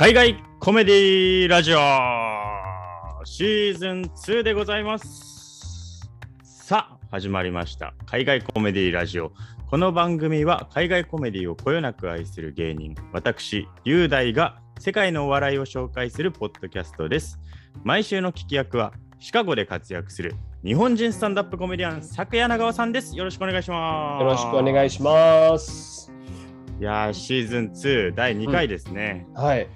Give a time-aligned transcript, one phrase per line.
[0.00, 1.76] 海外コメディラジオ
[3.26, 6.10] シーズン2でございます。
[6.42, 7.92] さあ、始まりました。
[8.06, 9.30] 海外コメディラジオ。
[9.68, 17.38] この番組は海外コメディをこよなく愛する芸人、私、雄大が世界のお笑いを紹介するポッドキャストです。
[17.84, 23.14] 毎週の聞き役はシカゴで活躍する日本人スタンダップコメディアン、作谷長尾さんです。
[23.14, 24.22] よろしくお願いします。
[24.22, 26.10] よろしくお願いします。
[26.80, 29.26] いやーシーズン2第2回ですね。
[29.34, 29.68] はい。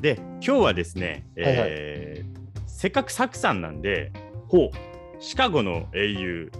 [0.00, 2.32] で今日はですね、えー
[2.66, 4.10] せっかくサクさんなんで
[4.48, 4.72] ほ
[5.20, 6.50] シカゴの英雄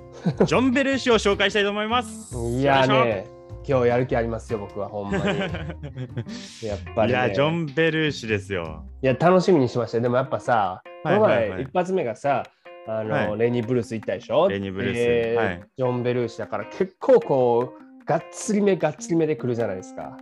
[0.47, 2.37] ジョン・ベルーシを紹介したいと思います。
[2.37, 2.49] う。
[2.61, 3.27] いやね、
[3.67, 5.25] 今日やる気ありますよ、僕はほんまに。
[6.65, 7.19] やっぱり、ね。
[7.19, 8.85] いやジョン・ベルーシですよ。
[9.03, 10.03] いや、楽しみにしましたよ。
[10.03, 12.45] でもやっぱさ、はいはいはい前、一発目がさ、
[12.87, 14.49] あの、はいレニー・ブルース行ったでしょ？
[14.49, 20.17] レニーブルースではいジョン・ベルーシだから結構こう、がっつりめがっつりめで来るじゃないですか。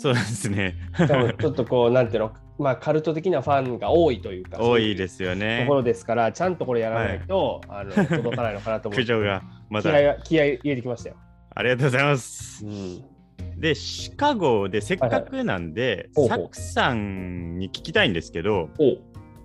[0.00, 0.76] そうですね。
[0.96, 5.74] しかもちょっとこう、なんていうの、まあカルト的なファンが多いというか、 多いですよとねこ。
[5.74, 9.02] ろですから、ちゃんとこれやらないと、あの届かないのかなと思って。
[9.02, 9.90] 苦情がまた
[10.22, 11.16] 気合入れてきましたよ。
[11.54, 12.64] ありがとうございます。
[12.64, 13.04] うん。
[13.60, 18.96] でシカゴでせっかくなんで、はいはいサクさんに聞きたいんですけど、お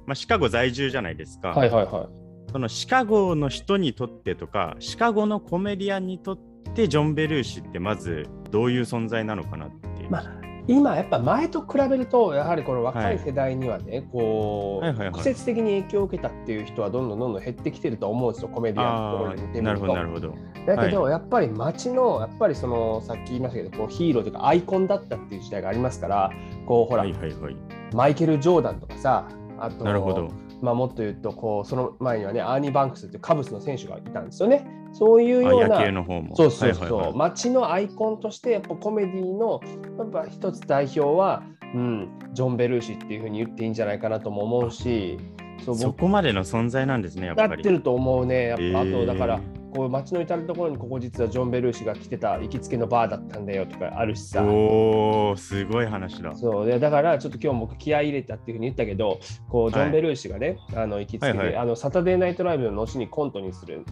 [0.05, 1.49] まあ、シカゴ在住じゃないですか。
[1.49, 2.51] はいはいはい。
[2.51, 6.54] そのシカゴの人にとってとかシカゴのコメディアンにとって
[6.87, 10.09] ジョン・ベルーシってまずどういう存在なのかなっていう。
[10.09, 10.23] ま
[10.67, 20.33] 今やっぱ前と比べるとやはりこの若い世代にはね、こう、はいはいはい季節的に影響を受けたっていう人はどんどんどんどん減ってきてると思うんですよコメディアンのところあにるなるほど。
[20.65, 26.31] だけど、やっぱり街のやっぱりそのさっき言いましたけどこうヒーローというかアイコンだったっていう時代がありますから
[26.65, 27.55] こうほら、はいはいはい。
[27.93, 29.27] マイケル・ジョーダンとかさ
[29.59, 30.29] あとなるほど。
[30.61, 34.65] まあ、もっと言うとこうその前にはねアーニー・バンクスっていうカブスの選手がいたんですよね。
[34.97, 36.05] そういうようあな。
[36.35, 39.59] そうそうそう、はいはいはい街のアイコンとしてやっぱコメディの
[39.97, 41.43] やっぱ一つ代表は、
[41.73, 45.17] うん、ジョン・ベルーシっていうふうに言っていいんじゃないかなとも思うし
[45.65, 47.61] そうそ僕こまでの存在なんですね、やっなぱり。
[47.61, 49.39] ってると思うねやっぱ、えーあとだから
[49.75, 54.41] こう街の至る所にここ実はジョン・ベルーシが来てた行きつけのバーだったんだよとかあるしさ。
[54.41, 56.33] おお、すごい話だ。
[56.33, 63.83] そうでだからちょっと今日僕気合い入れたっていうふうに言ったけどこうジョン・ベルーシがね、あの行きつけで、はいはいあのサタデーナイトライブの後にコントにする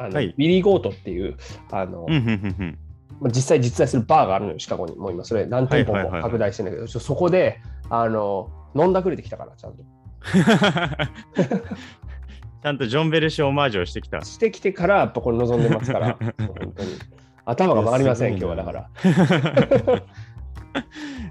[0.00, 1.36] あの、はいビリー・ゴートっていう
[1.70, 2.06] あの、
[3.26, 4.96] 実際実在するバーがあるのよ、シカゴに。
[4.96, 9.84] もう今、それ何店舗も拡大してるんだけど、そこであの飲んだくれてきたから、ちゃんと。
[12.62, 14.22] ちゃんとジョン・ベルーシオマージュをしてきた。
[14.22, 16.34] してきてから、やっぱこれ望んでますから、本
[16.74, 16.94] 当に。
[17.44, 18.88] 頭が回りません、今日はだから。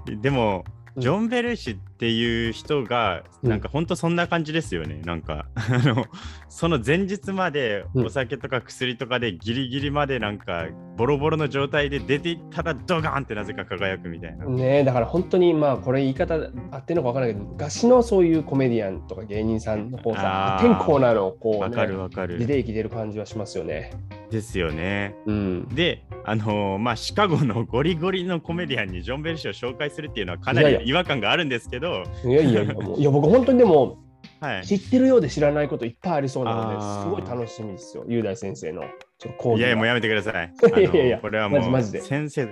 [0.20, 5.00] でも、うんジョン・ベルーシっていう人が、うんなんか本当そんな感じですよね。
[5.06, 6.04] なんか、 あの、
[6.48, 10.66] その前日までうんお酒とか薬とかでギリギリまでなんか
[10.98, 14.44] ボロボロの状態で出ていったらドガーンってなぜか輝くみたいな。
[14.44, 16.38] ねだから本当に、まあ、これ言い方合
[16.76, 22.38] ってるのか分からないけど、昔のそういうコメディアンとか芸人さんのこうさ、天候なのをこう、わかるね、わかる。
[22.38, 23.92] 出てきてる感じはしますよね。
[24.30, 25.14] ですよね。
[25.26, 25.68] うん。
[25.68, 33.98] で、あのーまあ、シカゴのゴリゴリのコメディアンにジョン・ベルーシを紹介するっていうのはかないやいやり違和感があるんですけど、いやいやいや、もういや僕本当にでも、
[34.40, 34.66] はい。
[34.66, 40.52] 知ってるようで知らないこといっぱいありそうなので、すごい楽しみですよ、雄大先生のいやいや、もうやめてください。
[40.80, 42.48] いやいやこれはもうマジマジで先生。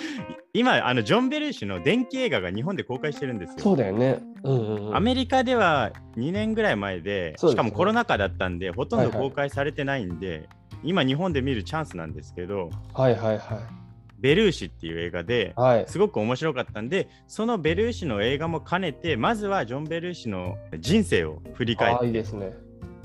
[0.52, 3.54] 今、あのジョン・ベルーシの電気映画が日本で公開してるんですよ。
[3.58, 4.18] そうだよね。
[4.42, 10.48] うんうんうん、アメリカでは2年ぐらい前で、しかもコロナ禍だったんで、ほとんどはいはい公開されてないんで、
[10.82, 13.79] 今、日本で見るチャンスなんですけど、はいはいはい。
[14.20, 15.84] ベルーシっていう映画で、はい。
[15.88, 22.46] すごく面白かったんで、そのベルーシの映画も兼ねて、まずはジョン・ベルーシの人生を振り返って、いいですね。
[22.46, 22.54] はい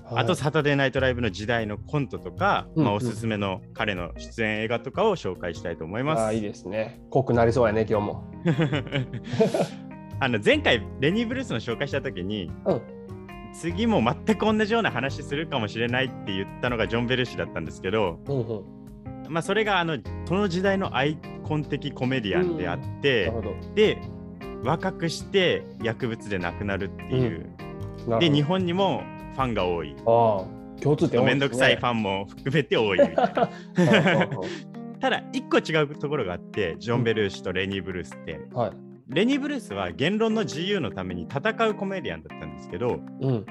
[0.07, 6.21] あと、サタデーナイトライブの時代のコントとか、うんまあ、おすすめの彼の出演映画とかを紹介したいと思います。
[6.21, 7.01] ああ、いいですね。
[7.09, 8.23] 濃くなりそうやね、今日も。
[10.19, 12.81] あの前回レニー・ブルースの紹介した時に、うん
[13.55, 18.84] 次も全く同じような話するかもしれないって言ったのがジョン・ベルーシだったんですけど、うんうん。
[19.29, 19.97] まあ、それがあの
[20.27, 23.55] その時代のアイコン的コメディアンであっなてる、ほど。
[23.75, 24.01] で
[24.63, 27.49] 若くして薬物で亡くなるっていう、
[28.19, 29.03] で日なるほ本にも
[29.35, 29.95] ファンが多い
[30.81, 34.29] 共通点多いめんどくさいファンも含めて多いみたいなン。
[34.99, 38.71] ただ一個違うところがあってジョン・ベルーシとレニー・ブルースってはい。
[39.07, 43.45] レニー・ブルースは言論の自由のために戦うコメディアンだったんですけどうん。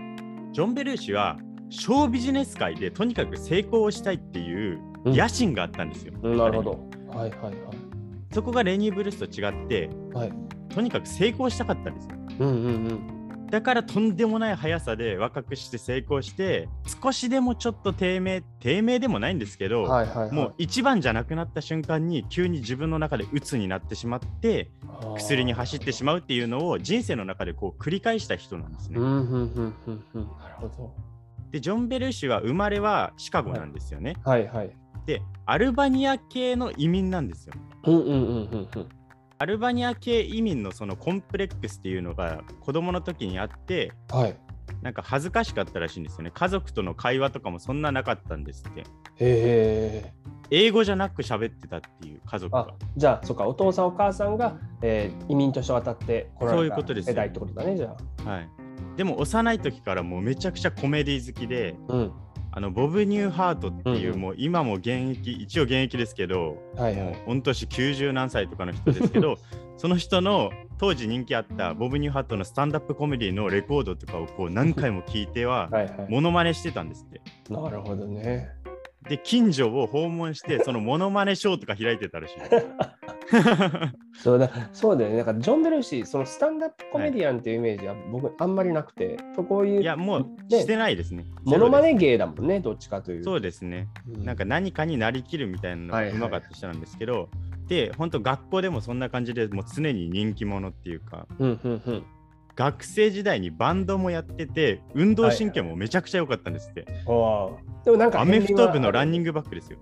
[0.52, 1.38] ジョン・ベルーシは
[1.70, 6.12] ショービジネス界でとにかく成功をしたいっていううん野心があったんですよ。
[6.22, 6.70] うんなるほど。
[7.08, 7.54] はいはい
[8.32, 10.28] そこがレニー・ブルースと違ってはい。
[10.28, 10.38] はい。
[10.68, 12.16] とにかく成功したかったんですよ。
[12.40, 13.14] うんうんうん。
[13.54, 16.68] だからとんでもない速さで若くして成功して
[17.00, 24.72] 少しでもちょっと低迷低迷でもないんですけど、はいはいはい、もう一番じゃなくなった瞬間に急に自分の中で鬱になってしまって
[25.16, 28.98] 薬に走ってしまうっていうのを人生の中でこう繰り返した人なんですね。
[28.98, 30.94] うんうんうんうんうんなるほど。
[31.52, 34.16] でジョン・ベルーシは生まれはシカゴなんですよね。
[34.24, 34.70] はいはい。
[35.06, 37.54] でアルバニア系の移民なんですよ。
[37.84, 38.88] うんうんうんうんうん。
[39.38, 44.36] アルバニア系移民のそのコンプレックスっていうのが子供の時にあってはい。
[44.82, 46.30] なんか恥ずかしかったらしいんですよね。
[46.32, 48.80] 家族との会話とかもそんななかったんですって。
[48.80, 48.84] へ
[49.18, 50.12] え。
[50.50, 52.74] 英語じゃなく喋ってたっていう家族あが。
[52.96, 58.48] じゃあそうかお父さんお母さんが、えー移民として渡ってこらそういれたうことですよ世代ってことだねじゃはい。
[58.96, 61.92] でも幼い時からもうめちゃくちゃコメディ好きで、あ。
[61.92, 62.12] うん。
[62.56, 67.22] あのボブ・ニューハートっていう、うんうんもう今も現役、一応現役ですけど、もうはいはい。
[67.26, 69.38] 御年90何歳とかの人ですけど、
[69.76, 76.06] その人の当時人気あったボブ・ニューハートのスタンダップコメディのレコードとかをこう何回も聞いては、はいはい。
[76.08, 77.20] モノマネしてたんですって。
[77.50, 78.48] なるほどね。
[79.08, 82.34] で、近所を訪問して、 そのモノマネショーとか開いてたらしい。
[84.14, 85.16] そうだそうだよね。
[85.16, 90.20] なんかジョン・ベルーシー、そのスタンダップコメディアンっていうイメージは僕あんまりなくて、こういういや、もう
[90.50, 91.24] ねしてないですね。
[91.44, 93.24] モノマゼロネ芸だもんね、どっちかという。
[93.24, 93.88] そうですね。
[94.08, 97.28] うんなんか何かになりきるみたいなのはいはいがうまかった人なんですけど、
[97.68, 102.04] で、本当学校でもそんな感じでもう常に人気者っていうか、うんうんうん。
[102.56, 106.86] 学生時代にバンドもやってて、運動神経もめちゃくちゃ良かったんですって。
[106.88, 107.84] ああ。
[107.84, 109.78] でもなんかアメフト部のランニンングバックですよ。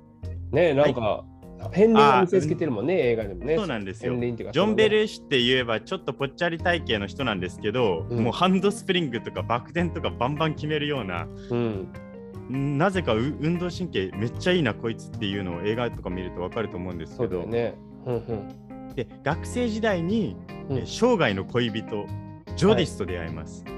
[0.50, 0.56] グ。
[0.56, 1.24] ね、なんか、
[1.70, 3.56] 片鱗を見せつけてるもんね、映画でもね。
[3.56, 4.14] そうなんですよ。
[4.14, 11.92] ジョン・ベルシって言えばちょっとぽっちゃり体型の人なんですけど、うんもうハンドスプリングとかバク転とかバンバン決めるような、うん。
[12.52, 17.74] んなぜかう運動神経めっちゃいいなこいつっていうのを映画とか見ると分かると思うんですそけど、ね。
[18.06, 18.94] うんうん。
[18.94, 20.36] で学生時代に、
[20.84, 22.06] 生涯の恋人
[22.56, 23.70] ジョディスと出会います、ジ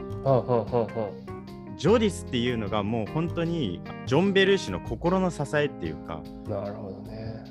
[1.89, 7.45] ョディスっていうのがもう本当にジョン・ベルーシの心の支えっていうかなるほどね。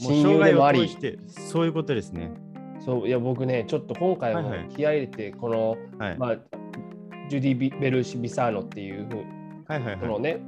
[0.00, 2.30] もう生涯を通し、てそういうことですね。
[2.80, 4.68] そういや僕ね、ちょっと今回もはいはい。
[4.68, 6.36] 気合い入れて、この、はい、まあ、
[7.28, 9.06] ジュディ・ビベルーシ・ビサーノっていう、
[9.66, 9.96] はいはいはい。
[9.98, 10.40] このね、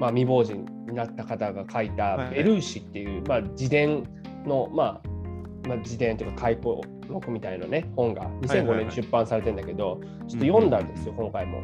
[0.00, 2.30] まあ、未亡人になった方が書いたはい。
[2.30, 4.04] ベルーシっていう、まあ、自伝
[4.46, 8.84] の、まあ、まあ、自伝というか解剖録みたいなね、本がはい2005はい。
[8.84, 11.62] 年に出版されてんだけど、ちょっと読んだんですよ、今回も。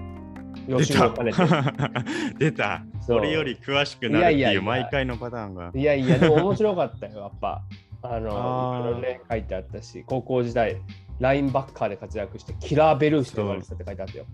[0.68, 1.38] 予出習を兼ねて。
[1.38, 1.64] た
[2.38, 2.84] 出た。
[3.00, 3.18] そう。
[3.18, 5.70] 俺より詳しくなるっていう毎回のパターンが。
[5.74, 7.62] いやいや、でも面白かったよ、やっぱ。
[8.02, 10.76] あの、あね、書いてあったし、高校時代、
[11.20, 14.24] ラインバッカーで活躍して、キラーベルーシと呼ばれてたって書いてあったよ。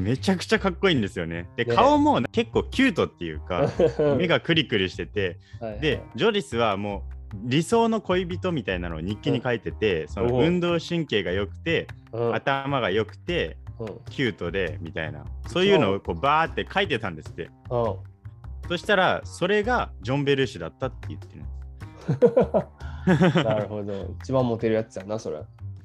[0.00, 1.48] めちゃくちゃかっこいいんですよね。
[1.56, 3.70] でね顔も結構キュートっていうか
[4.16, 5.38] 目がクリクリしてて。
[5.60, 17.50] はいはいで、ジョディスはもう理想の恋人みたいなのを日記に書いてて、そのおう運動神経が良くて、うん頭が良くて、うんキュートでみたいな、そういうのをこうバーって書いてたんですって。
[17.70, 18.12] うん
[18.68, 22.20] そしたら、それがジョン・ベルーシだったって言ってるん
[23.04, 23.44] です。
[23.44, 24.14] なるほど。
[24.22, 25.42] 一番モテるやつやな、それ。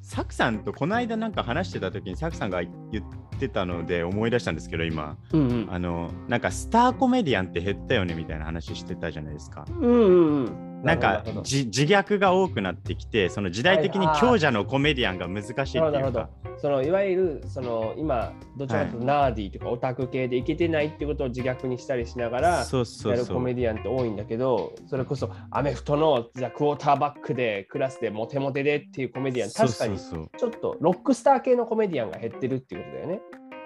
[0.07, 2.71] サクさんとこの間なんか話してた時にサクさんが言
[3.01, 5.67] ってたので思い出したんですけど今うんうん。
[5.69, 9.65] あのなんかスターコメディアンって減ったよねみたいな話してたじゃないですか。
[9.67, 10.76] うんうんうん。
[10.83, 16.29] なんか自虐が多くなってきてその時代的にはい強者のコメディアンが難しいっていうか。
[16.59, 33.21] そのいわゆるその今どちらかというとナーディーとかオタク系でいけてないっていうことを自虐にしたりしながらそうそやるコメディアンって多いんだけどそれこそアメフトのじゃあクォーターバックでクラスでモテモテでっていうコメディアン確かにちょっとロックスター系のコメディアンが減ってるっていうことだよね。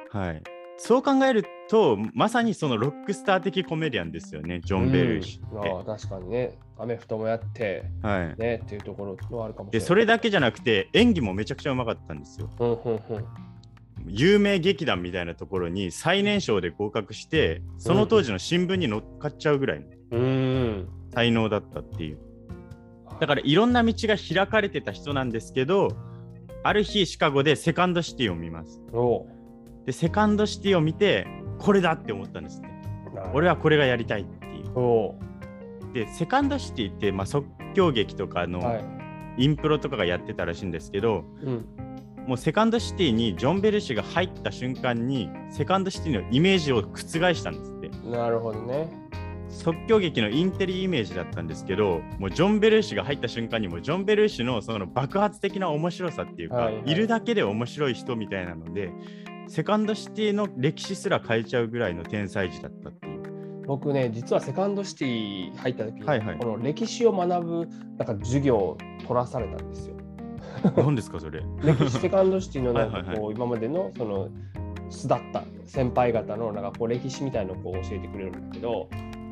[0.10, 0.44] はい。
[0.78, 4.60] そう考えるとまさにそのロックスター的コメディアンですよね。
[4.60, 6.60] ジョン・ベルーシって、うんああ確かにね。
[6.78, 7.86] アメフトもやって。
[8.02, 8.42] はい。
[8.42, 9.80] ねっていうところもあるかもしれない。
[9.80, 12.50] でそれだけじゃなくて演技もめちゃくちゃうまかったんですよ。
[12.60, 13.26] うんうんうん。
[14.06, 20.90] 有名劇団みたいなところに最年少で合格してその当時の新聞に載っかっちゃうぐらいのうん。
[21.14, 22.18] 才能だったっていう。
[23.22, 25.96] だからいろんな道が開かれてた人なんですけど
[26.64, 28.82] ある日シカゴでセカンドシティを見ます。
[28.92, 29.26] お。
[29.86, 31.28] でセカンドシティを見て
[31.62, 32.70] これだって思ったんですね。
[33.34, 34.80] 俺はこれがやりたいっていう。
[34.80, 35.16] お
[35.94, 38.84] でセカンドシティって、まあ、即興劇とかのはい。
[39.38, 41.66] インプロとかがやってたらしいんですけど、うん。
[42.28, 46.98] もうセカンドシティにジョン・ベル氏が入った瞬間にセカンドシティのイメージを覆
[47.34, 47.90] したんですって。
[48.10, 48.90] なるほどね。
[49.50, 56.92] 即興劇のインテリイメージだったんですけどもうジョン・ベルーシが入った瞬間にもうジョン・ベルーシのその爆発的な面白さっていうか、はいはい。
[56.92, 58.92] いるだけで面白い人みたいなので
[59.52, 63.64] セカンドシティの歴史すら変えちゃうぐらいの天才児だったっていう。
[63.68, 67.68] 僕ね、実はセカンドシティ入った時に、はいはいこの歴史を学ぶ
[67.98, 69.96] なんか授業を取らされたんですよ。
[70.78, 74.30] 何ですかそれ 歴史セカンドシティのなんかはいはいこう今までのその
[74.90, 78.88] 巣立った先輩方のなんかこう歴史みたいのをこう教えてくれるんだけど、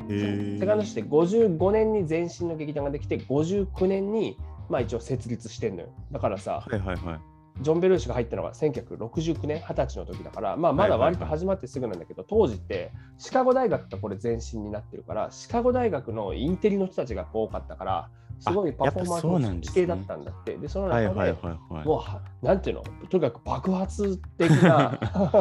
[0.10, 4.36] へセカンドシティ55年に前身の劇団ができて59年に
[4.68, 7.39] まあ一応設立してんのよだからさ、はいはいはい。
[7.62, 21.86] ジョン・ベルーシが入ったのが1969年20歳の時だから、まあ、まだ割と始まってすぐなんだけど、当時ってシカゴ大学がこれ前身になってるからシカゴ大学のインテリの人たちが多かったからすごいパフォーマンスの地形だったんだってでその中で、はいはいはいはい。
[21.86, 22.84] もうはなんていうの？
[23.10, 24.98] とにかく爆発的な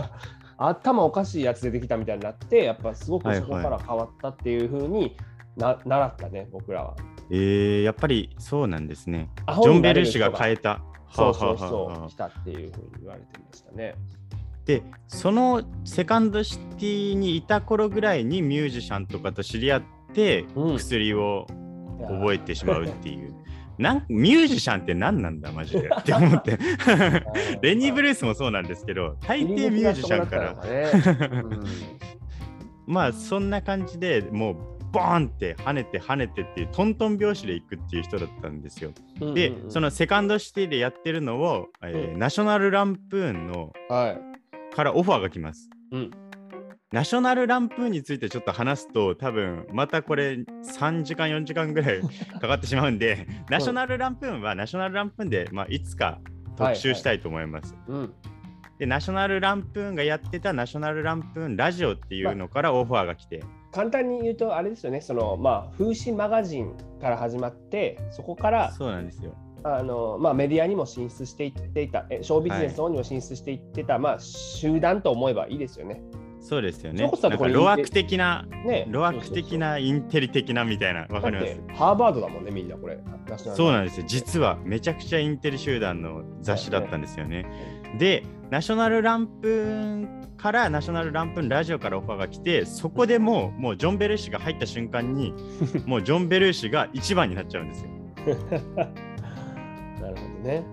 [0.58, 5.16] 頭おかしいやつ出てきたみたいになってやっぱすごくそこから変わったっていうふうに
[5.56, 6.96] な習ったね僕らは。
[7.30, 9.30] えー、やっぱりそうなんですね。
[9.46, 10.80] アジョン・ベルーシが変えた。
[11.10, 13.94] そうそうそう来たっていうふうに言われてましたね。
[14.64, 21.46] でそのセカンドシティにいた頃ぐらいにミュージシャンとかと知り合ってうん薬を
[22.06, 23.34] 覚えてしまうっていう。
[23.78, 26.58] なんミュージシャンって何なんだマジでって思って
[27.62, 30.90] レニー・ブルースもそうなんですけど大抵ミュージシャンからね。
[32.86, 34.56] まあそんな感じでもう
[34.92, 38.92] ボーンって跳ねて跳ねてっていうトントン拍子で行くっていう人だったんですよ。
[39.20, 44.18] うんで、うんうんそのセカンドシティでやってるのを、えーうんナショナルランプーンのは
[44.72, 44.74] い。
[44.74, 45.68] からオファーが来ます。
[45.92, 46.10] うん
[46.90, 52.00] ナショナルランプーンについてちょっと話すと多分またこれ3時間4時間ぐらい
[52.40, 56.18] かかってしまうんで、 ナショナルランプーンはナショナルランプーンで、まあ、いつか
[56.56, 57.76] 特集したいと思います。
[57.88, 58.14] うん。
[58.78, 63.42] で、ナショナルランプーンがやってたナショナルランプーンラジオっていうのからオファーが来て、
[63.78, 65.00] 簡単に言うとあれですよね。
[65.00, 69.36] そのまあ風刺マガジンから始まってそこからそうなんですよ。
[69.62, 76.02] あのまあメディアにも進出していっていた、えショービジネスの方にも進出していってた、まあ集団と思えばいいですよね。
[76.48, 78.86] そうですよねなんか路悪的な、ね。
[78.88, 81.54] 路悪的なインテリ的なみたいな、わかります？
[81.56, 82.98] てハーバードだもんねみんなこれ。
[83.36, 84.06] そうなんですよ。
[84.08, 87.44] 実はめちゃくちゃインテリ集団の雑誌だったんですよね。
[87.98, 90.06] で、ナショナルランプ
[90.38, 95.34] からナショナルランプーンラジオからオファーが来て、そこでもう もうジョン・ベルーシが入った瞬間に、
[95.84, 97.90] もうジョン・ベルーシが一番になっちゃうんですよ。
[100.00, 100.64] なるほどね。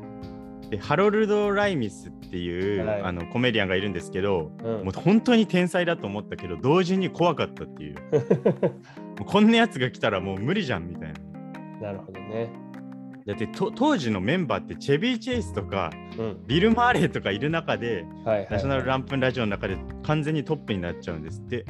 [0.70, 7.96] で、ハロルド・ライミスっていう、はいあのコメディアンがいるんですけど、うんもう本当に天才だと思ったけど、同時に怖かったっていう。
[9.18, 11.13] もうこんなやつが来たらもう無理じゃんみたい
[11.80, 11.88] な。
[11.88, 12.50] なるほどね。
[13.25, 16.38] だってと当時のメンバーってチェビー・チェイスとかうん。
[16.46, 21.65] ビル・マーレーとかいる中で、はいはい、ナショナルランプンラジオの中で完全にトップになっちゃうんですって。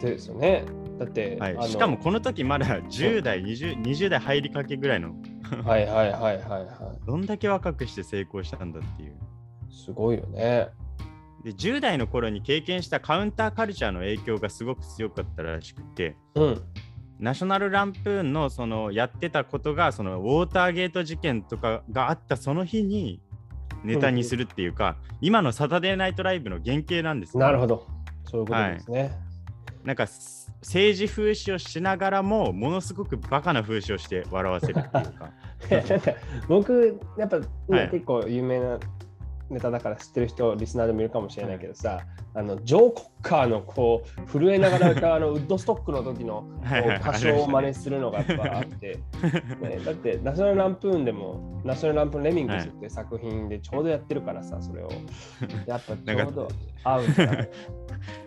[0.00, 0.64] そうですよね。
[0.98, 5.14] だって、はいしかもこの時まだ10代、20, 20代入りかけぐらいの、
[5.64, 9.14] はいはいはいはいは どんだけ若くして成功したんだっていう。
[9.74, 9.84] い。
[9.84, 10.68] すごいよね。
[11.44, 16.62] で10代の頃に経験したカウンターカルチャーの影響がすごく強かったらしくて、うん。
[17.18, 23.20] ナショナルランプーンのそのやってたことがそのウォーターゲート事件とかがあったその日に
[23.84, 27.86] ネタにするっていうか、今のサタデーナイトライブの原型なんですよなるほど。
[28.24, 29.12] そういうことですね。
[29.84, 36.16] なんかす政治風刺をしながらもものすごくバカな風刺をして笑わせるっていうか
[36.48, 38.78] 僕、やっぱ、ねはい結構有名な
[39.50, 42.00] ネタだから知ってる人、リスナーでもいるかもしれないけどさ、
[42.34, 46.44] あのジョー・コッカーのこう震えながら歌うあのウッドストックの時の
[47.00, 48.98] 歌唱を真似するのがやっぱあって、
[49.60, 54.88] ね、だってナショナルランプーンでもナショナルランプーンレミングスって作品でちょうどやってるからさ、それを。
[55.66, 56.48] やっぱちょうど
[56.82, 57.02] 合う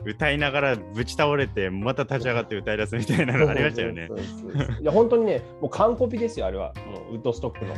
[0.06, 4.10] 歌いながらぶち倒れてまた立ち上がって歌い出すみたいなのありましたよね。
[4.82, 6.74] いや本当にね、もう完コピですよ、あれは。
[6.92, 7.74] もうウッドストックの。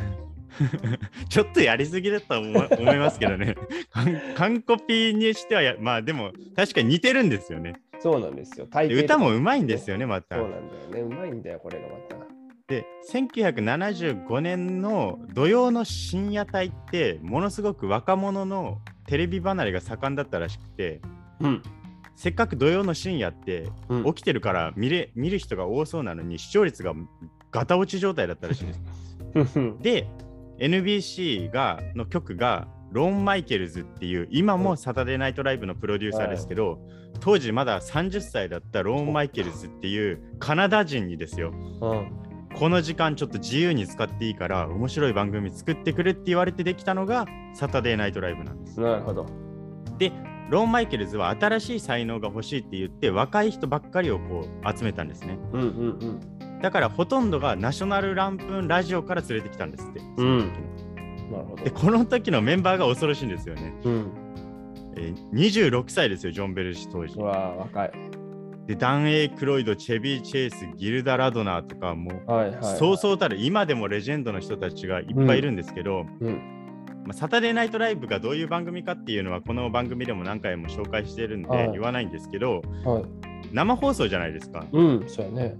[1.28, 3.56] ちょっとやりすぎだと思い 思いますけどね。
[3.90, 7.74] 完完コピにしてはやまあでも確かに似てるんですよね。
[8.00, 8.66] そうなんですよ。
[8.70, 10.48] 歌もうまいんですよねまたそう。
[10.48, 11.14] なんだよね。
[11.14, 12.16] うまいんだよ、これがまた。
[12.66, 21.00] で1975年の土曜の深夜帯ってものすごく若者のテレビ離れが盛んだったらしくて
[21.40, 21.62] うん。
[22.14, 26.94] せっかく土曜の深夜ってうん起きてるから見れ見る人が多そうなのに視聴率が
[27.50, 28.80] ガタ落ち状態だったらしいんです。
[29.82, 30.06] で
[30.60, 36.78] NBC がの局がローン・マイケルズっていう今もサタデーナイトライブのプロデューサーですけど、
[37.20, 41.50] 当時まだ30歳だったローン・マイケルズっていうカナダ人にですよ
[41.80, 42.10] うん。
[42.54, 48.80] この時間ちょっと自由に使っていいから面白い番組作ってくれって言われてできたのがサタデーナイトライブなんです。
[48.80, 49.26] なるほど。
[49.98, 50.12] で
[50.50, 55.38] ローン・マイケルズは新しい才能が欲しいって言って若い人ばっかりをこう集めたんですね。
[55.52, 55.70] うんうんう
[56.06, 56.39] ん。
[56.60, 60.00] だからほとんどがナショナルランプーンラジオから連れてきたんですって。
[60.00, 61.70] その時になるほどで。
[61.70, 63.74] この時のメンバーが恐ろしいんですよね。
[63.84, 64.10] うん。
[64.96, 67.22] えー26歳ですよ、ジョン・ベルシ当時う。
[67.22, 67.92] わ若い。
[68.66, 72.76] で、ダン・エイ・クロイド、チェビー・チェイス、ギルダ・ラドナーとかもう、はいはい。
[72.76, 76.60] そうそうたる今でもレジェンドの人たちがいっぱいいるんですけど、うん。
[77.04, 83.04] まあ、サタデーナイトライブがどういう番組かっていうのはこの番組でも何回も紹介してるんはいで言わないんですけど、はい。
[83.52, 84.66] 生放送じゃないですか。
[84.72, 85.56] うん、そうやね。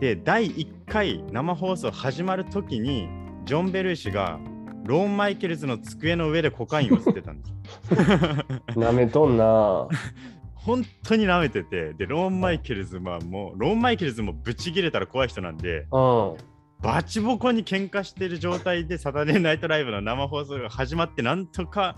[0.00, 3.08] で第1回生放送始まる時に
[3.44, 4.38] ジョン・ベルーシが
[4.84, 8.78] ローン・マイケルズの机の上でコカインを吸ってたんです。
[8.78, 9.88] なめとんな。
[10.54, 16.36] 本当に舐めててでローン・マイケルズはもうローン・マイケルズもブチ切れたら怖い人なんでうん。
[16.80, 21.96] バチボコに喧嘩してる状態でサタデーナイトライブの生放送が始まってなんとか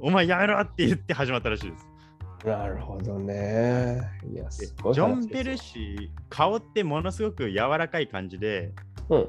[0.00, 1.85] お前やめろって言って始まったらしいです。
[2.46, 4.00] なるほどね。
[4.32, 8.72] いや、ですごいジョン・話ですよベルシ顔ってものすごく柔らかい感じで
[9.08, 9.28] うん。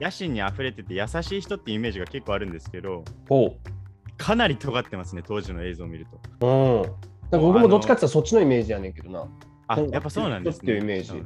[0.00, 3.56] 野心に溢れてて優しい人ってイメージが結構あるんですけどほ
[4.16, 6.06] かなり尖ってますね当時の映像を見る
[6.40, 6.46] と。
[6.46, 6.50] う。
[6.50, 6.82] うん。
[6.82, 6.98] なんか
[7.38, 9.28] 僕もどっちかって言ったらそっちのイメージやねんけどな。
[9.68, 10.80] あやっぱそうなんですっていね。
[10.80, 11.22] うイメージ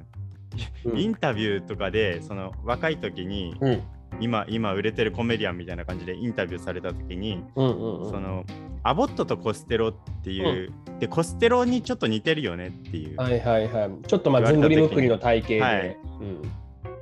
[1.03, 3.83] インタビューとかでその若い時にうん。
[4.21, 8.11] 今今売れてるコメディアンみたいな感じでインタビューされた時に、うんうんうん。
[8.11, 8.45] その
[8.83, 14.07] アボットとコステロっていう、でコステロにちょっと似てるよねっていう、はいはいはい。
[14.07, 15.61] ちょっとまあずんぐりむっくりの体型で。
[15.61, 15.97] はい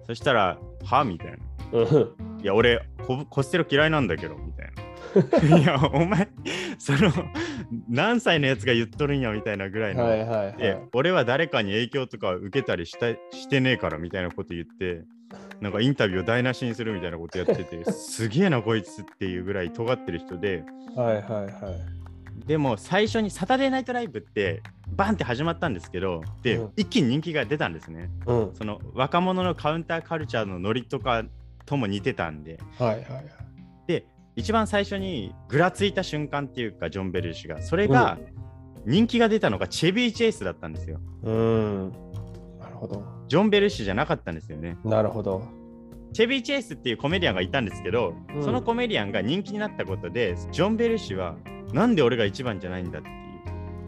[0.06, 1.38] そしたらはみたいな
[1.72, 1.86] うん。
[1.86, 2.40] うん。
[2.42, 4.72] いや俺ココステロ嫌いなんだけどみたい
[5.50, 6.28] な いやお前
[6.78, 7.12] その
[7.88, 10.56] 何歳のやつが言っとるんやみたいなぐらいの、はいはいはい。
[10.56, 15.02] で俺は誰かに影響とか受けたりしたしてねえからみたいなこと言って
[15.60, 20.64] なんかインタビューを台無しにするみたいなことやってて すげえなこいつっていうぐらい尖ってる人で
[20.96, 22.00] はいはいはい。
[22.46, 24.62] でも最初にサタデーナイトライブって
[24.96, 28.50] バンって始まったんですけどで、うん一気に人気が出たんですねうん。
[28.54, 31.24] その若者のカウンターカルチャーのノリとか
[31.66, 33.24] とも似てたんではいはいはい。
[33.86, 38.18] で一番最初にぐらついた瞬間っていうかジョン・ベルシュがそれが
[38.86, 41.92] 人気が出たのがチェビー・チェイスだったんですようん。
[42.80, 43.04] ほど。
[43.28, 45.42] ジョン・ベルシュじゃなかったんですよねなるほど。
[46.12, 51.36] チェビー・チェイスっていうコメディアンがいたんですけど、うんそのコメディアンが人気になったことでジョン・ベルシュは
[51.72, 53.12] なんで俺が一番じゃないんだってい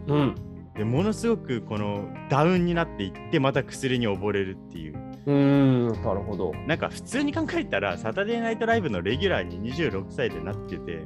[0.09, 0.35] ううん。
[0.77, 5.89] でものすごくこのダウンになっていってまた薬に溺れるっていううん。
[6.03, 6.53] なるほど。
[6.67, 11.05] なんか普通に考えたらサタデーナイトライブのレギュラーに26歳でなってて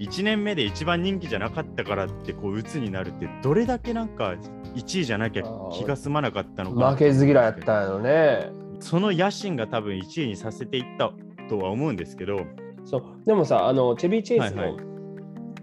[0.00, 4.34] 1年目で一番人気じゃなかったからってこう鬱になるってどれだけなんか
[4.74, 8.50] 1位じゃなきゃ気が済まなかったのか負けず嫌いやったんやろね。
[8.80, 11.12] その野心が多分1位にさせていった
[11.48, 12.46] とは思うんですけど
[12.84, 13.02] そう。
[13.26, 14.84] でもさ、あの、チェビー・チェイスの、はいはい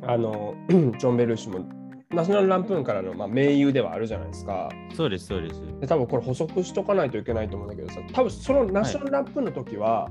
[0.03, 1.67] あの、 ジョン・ベルーシも、
[2.11, 4.69] ナショナル・ランプーンからの、まあ、盟友ではあるじゃないですか。
[4.93, 10.09] そうですそうですで多分これ補足しとかないといけないと思うんだけどさ多分そのナショナルランプーンの時は、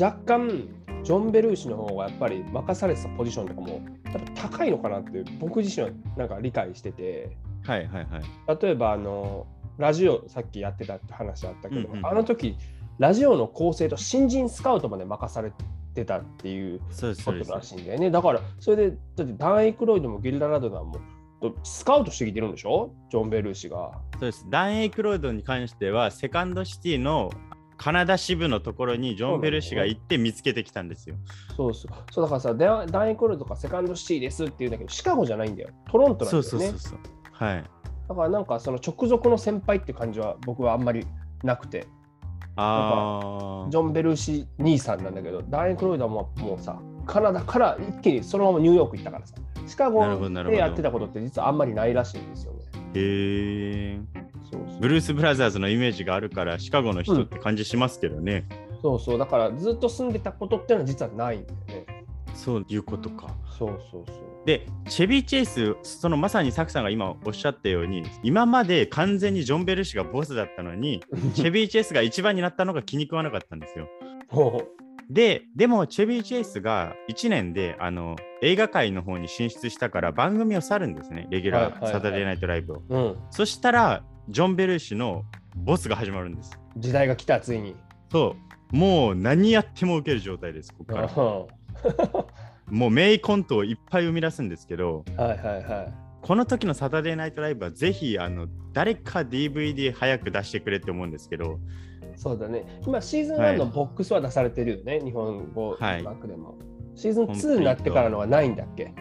[0.00, 0.68] 若干
[1.02, 3.80] ジョン・ベルーシの方がやっぱり任されてたポジションとかも
[4.34, 7.36] 高いのかなって僕自身はなんか理解してて。
[7.64, 8.58] はいはいはい。
[8.62, 9.46] 例えばあの
[9.78, 11.98] ラジオさっきやってたって話あったけど、うん。
[11.98, 12.56] うんあの時
[12.98, 15.52] ラジオの構成と新人スカウトまで任され
[15.94, 18.10] てたっていうことらしいんだよね。
[18.10, 21.00] だからそれでだってダン・エイクロイドもゲリラ・ラドナーも
[21.62, 22.92] スカウトしてきてるんでしょ？
[23.10, 23.92] ジョン・ベルーシが。
[24.12, 24.46] そうです。
[24.50, 27.30] ダン・エイクロイドに関してはセカンドシティの
[27.80, 31.16] カナダ支部のところにジョン・ベルシが行って見つけてきたんですよ。
[31.56, 31.92] そうそう。
[32.12, 35.70] そうだからさ、ダダンエンコルとかセカンドシティですって言うんだけど、シカゴじゃないんだよ。
[35.90, 36.48] トロントなんだよね。
[36.50, 36.98] そうそうそう。
[37.32, 37.64] はい。
[38.06, 41.06] だからなんかその直属の先輩って感じは僕はあんまり
[41.42, 41.86] なくて、
[42.56, 49.34] あジョン・ベルーシ兄さんなんだけど、ダンエンコルイドはもうもうさ、カナダから一気にそのままニューヨーク行ったからさ、
[49.66, 52.58] シカゴでやってたことって実はあんまりないらしいんですよね。
[52.92, 54.29] ーへえ。
[54.52, 58.46] そうそうブルース・ブラザーズのイメージがあるからシカゴの人って感じしますけどね。
[58.82, 59.18] そうそう。
[59.18, 62.04] だからずっと住んでたことっていうのは実はないんだよね。
[62.34, 63.34] そういうことか。
[63.58, 64.30] そうそうそう。
[64.46, 71.02] で、チェビー・チェイス、そのまさにサクさんが今おっしゃったように、今まで完全にジョン・ベル氏がボスだったのに、
[71.34, 73.86] チェビー・チェイスが一番になったのが気に食わなかったんですよ。
[74.28, 74.62] ほ
[75.10, 82.82] で、でもチェビー・チェイスが1年であの映画界の方に進出したから番組を去るんですね、レギュラー、サタデーナイトライブを。
[82.88, 83.16] ううん。
[83.30, 85.24] そしたら、ジョン・ベル氏の
[85.56, 86.58] ボスが始まるんです。
[86.76, 87.74] 時代が来た、ついに。
[88.12, 88.36] そ
[88.72, 91.06] う、もう何やっても受ける状態です、ここから。
[91.06, 91.48] う
[92.72, 95.92] もう名コントをいっぱい生み出すんですけど、んはいはいはい。
[96.22, 101.58] この時のサタデーナイトライブはぜひあの誰か DVD 早く出してくれって思うんですけど、
[102.14, 102.64] そうだね。
[102.86, 106.56] 今、シーズン1はいのボックスは出されてるよね、日本語はい枠でも。
[106.94, 108.92] シーズン2になってからのはないんだっけ？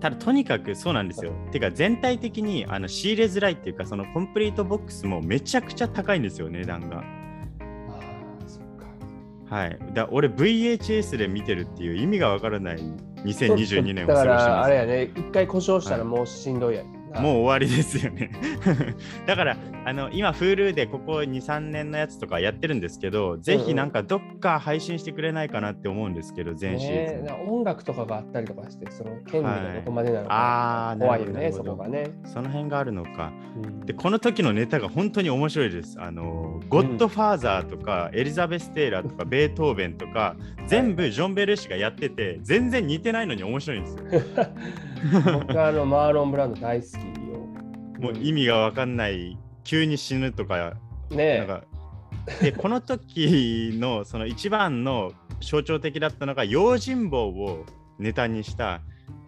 [0.00, 1.32] ただとにかくそうなんですよ。
[1.52, 6.98] てか全体的にあの仕入れづらいっていうか、そのコンプリートボックスもめちゃくちゃ高いんですよ、値段が。
[6.98, 9.54] ああ、そっか。
[9.54, 9.78] はい。
[9.92, 12.78] だ俺 VHS で見てるっていう意味がわからない
[13.24, 14.66] 2022年をだか過ごしてら、ます。
[14.66, 16.88] あれやね、一回故障したらもうしんどいやね。
[17.20, 18.30] もう終わりですよね
[19.26, 32.10] だからあの今 Hulu でここ23年のやつとかやってるんですけど、ぜひなんかどっか配信してくれないかなって思うんですけど全シーズン、ね、音楽とかがあったりとかしてその権利がどこまでなのか、はい、怖いよねそこがね。
[32.24, 35.96] その辺があるのか、うん、でこの時のネタが本当に面白いです。
[36.00, 44.04] あのゴッドファーザーとか、エリザベス・テイラーとかベートーベンとか全部ジョン・ベル氏がやってて全然似てないのに面白いんですよ。
[45.40, 47.19] 僕あのマーロン・ブランド大好き。
[47.19, 47.19] よ
[48.00, 49.38] もう意味が分かんない。
[49.64, 50.74] 急に死ぬとか
[51.10, 51.62] ねなんか
[52.40, 57.64] でこの時のその一番の象徴的だったのが用心棒を
[57.98, 58.82] ネタにした、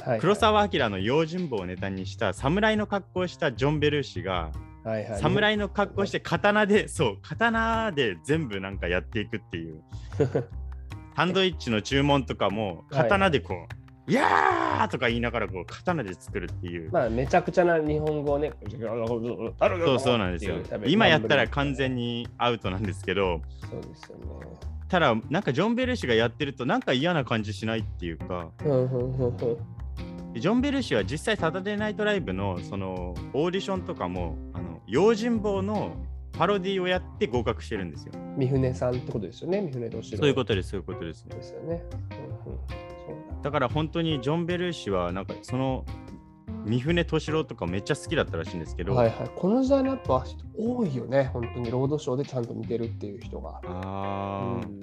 [0.05, 4.51] はい、黒澤明の用心棒をネタにした侍の格好をしたジョン・ベルーシが、
[4.85, 9.83] はいはい、侍の格好して刀で、そう刀で全部なんかやっていくっていう。
[11.15, 13.67] サンドイッチの注文とかも刀でこう、は
[14.13, 16.93] いいやーとか言いながらこう刀で作るっていう。
[16.93, 18.53] まあめちゃくちゃな日本語をね。
[18.71, 20.57] そうそうなんですよ。
[20.87, 23.41] 今やったら完全にアウトなんですけど。
[23.71, 24.25] そうですよね。
[24.91, 28.51] ただなんかジョン・ベルシがやってるとなんか嫌な感じしないっていうか。
[28.61, 35.97] ジョン・ベルシは実際サタデーナイトライブのそのオーディションとかもあの用心棒の
[36.33, 38.13] パロディをやって合格してるんですよ。
[38.37, 40.19] 三船さんってことですよね、三船敏郎。
[40.19, 41.27] そういうことです、そういうことです。
[41.27, 41.83] ですよね。
[42.47, 42.92] うんうん
[43.43, 45.85] だから本当にジョン・ベルー氏はなんかその
[46.65, 50.25] 三船敏郎とかめっちゃ好きだったらしいんですけど、はいはい、この時代のやっぱ
[50.57, 53.61] 多いよね本当にロードショーでちゃんと見てるっていう人が。
[53.65, 54.81] あうん、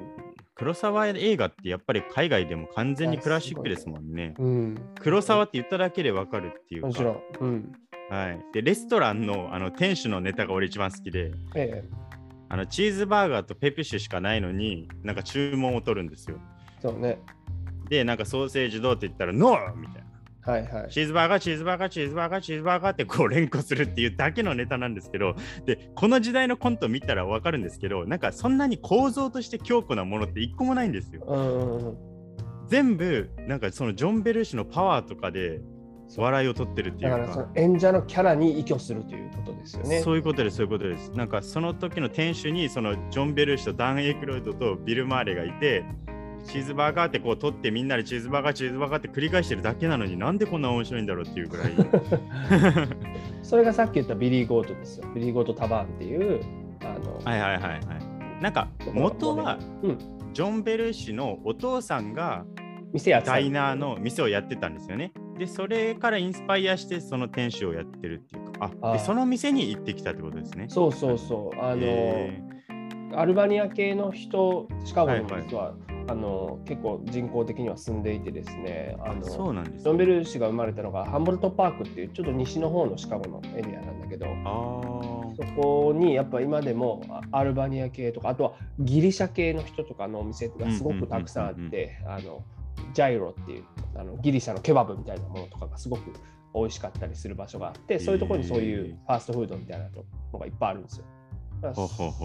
[0.55, 4.35] 黒沢映画ってやっぱり海外でも完全にクラシックですもんね。
[4.37, 6.87] うん、黒沢って言っただけでわかるっていうか。
[6.87, 7.21] もちろん。
[7.39, 7.71] うん
[8.09, 11.89] はい、でレストランのあの店主のネタが俺一番好きで、ええ、
[12.49, 16.39] あのチーズバーガーとペプシしかないのになんか注文を取るんですよ。
[16.81, 17.21] そうね。
[17.89, 20.09] で、なんかソーセージどうって言ったら、ノーみたいな。
[20.41, 31.23] はいはい、チーズバーガー、チーズバーガー、チーズバーガー、チーズバーガーってこう連呼するっていうだけのネタなんですけど、で、この時代のコント見たらわかるんですけど、なんかそんなに構造として強固なものって一個もないんですよ。
[31.27, 32.09] うん
[32.69, 35.59] 全部、なんかそのジョン・ベル氏のパワーとかで
[36.15, 37.49] 笑いを取ってるっていうか。
[37.55, 40.01] 演者のキャラに依拠するということですよね。
[40.01, 41.11] そういうことです、そういうことです。
[41.11, 45.83] なんかその時の店主にそのジョン・ベル氏とダン・エイクロイドとビル・マーレがいて、
[46.49, 51.73] チーズバーガーってこう取ってみんなでチーズバーガーチーズバーガーって繰り返してるだけなのになんでこんな面白いんだろうっていうぐらい。
[53.43, 55.07] それがさっき言ったビリー・ゴートですよ。
[55.13, 56.41] ビリー・ゴート・タバーンっていう
[56.81, 58.41] あのはいはいはいはい。
[58.41, 59.59] なんか元は、
[60.33, 62.45] ジョン・ベルーシのお父さんが
[62.93, 65.11] 店やダイナーの店をやってたんですよね。
[65.37, 68.71] でそれからインスパイアしてその店主をやってるっていうか。
[68.81, 70.65] あでその店に行ってきたってことですね。
[70.67, 71.59] そうそうそう。
[71.59, 84.25] あの、えー、アルバニア系の人シカゴの人は、はいはいあの結構人工的には住んでいてですねあのそうなんです、ね、ロンベル氏が生まれたのがハンボルトパークっていうちょっと西の方のシカゴのエリアなんだけど
[85.37, 91.99] そこにやっぱ今でもアルバニア系とかあとはギリシャ系の人とかのお店がすごくたくさんあって
[92.93, 93.63] ジャイロっていう
[93.95, 96.11] あのギリシャのケバブみたいなものとかがすごく
[96.55, 99.89] 美味しかったりする場所があってそういうところにそういうファーストフードみたいな
[100.33, 101.05] のがいっぱいあるんですよ。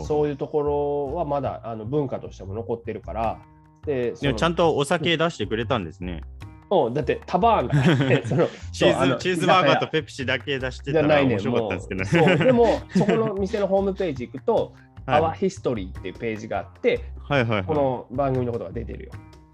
[0.06, 0.62] そういうとこ
[1.10, 3.40] ろはまだあの文化としても残ってるから
[3.86, 6.22] でちゃんとお酒出してくれたんですね。
[6.70, 14.72] うん、だって tavern が そのチーズチーズバーガーとペプシだけ出してたら面白かったんですけど、ね、でもそこの店のホームページ行くと
[15.06, 19.12] 「はい、Our History」っていうページがあって、はいはいはい、この番組のことが出てるよ。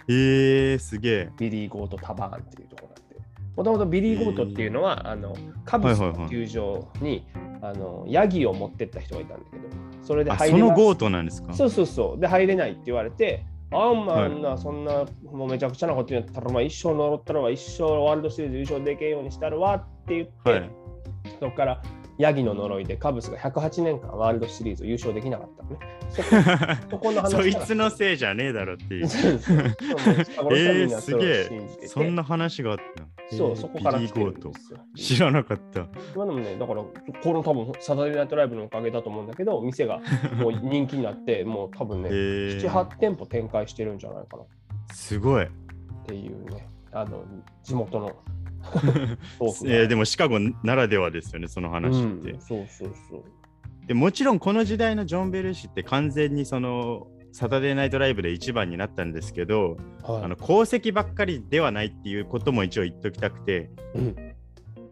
[0.08, 1.28] へえー、すげえ。
[1.38, 3.16] ビリー・ゴート・タバーンっていうところなんで。
[3.56, 7.26] もともとビリー・ゴートっていうのは、あのカブスの球場に、
[7.60, 9.62] あのヤギを持ってった人がいたんだけど、
[10.02, 11.52] それで入れそのゴートなんですか？
[11.52, 12.20] そうそうそう。
[12.20, 20.70] で、入れないって言われて、あんまんな、そんな、もうめちゃくちゃなこと言ったら、まあ、一生呪ったらは一生ワールドシリーズ優勝できんようにしたるわって言って、はい、
[21.38, 21.82] そこから
[22.20, 25.78] ヤギの呪いでカブスが108年間ワールドシリーズ優勝できなかったのね。
[26.90, 29.04] そこ の話そいつのせいじゃねえだろっていう。
[29.04, 31.86] えー、すげえ。
[31.86, 33.36] そんな話があった。
[33.36, 34.78] そう、そこから来てるんですよ。
[34.96, 35.80] 知らなかった。
[36.16, 40.00] まあでもね、だから、この多分サタデーナイトライブのおかげだと思うんだけど、店が
[40.36, 44.42] もう人気になって、 もう多分ね、7、8店舗展開してるんじゃないかな。
[44.92, 45.44] すごい。
[45.44, 45.48] っ
[46.04, 47.24] ていうね、あの、
[47.62, 48.12] 地元の
[49.64, 52.32] えー、でもシカゴならではですよね、その話って。
[52.32, 53.24] うん、そうそうそう。
[53.86, 64.16] でもちろんこの時代のジョン・ベル氏って完全にそのサタデーナイトライブで一番になったんですけど、はい、あの功績ばっかりではないっていうことも一応言っときたくて、うん、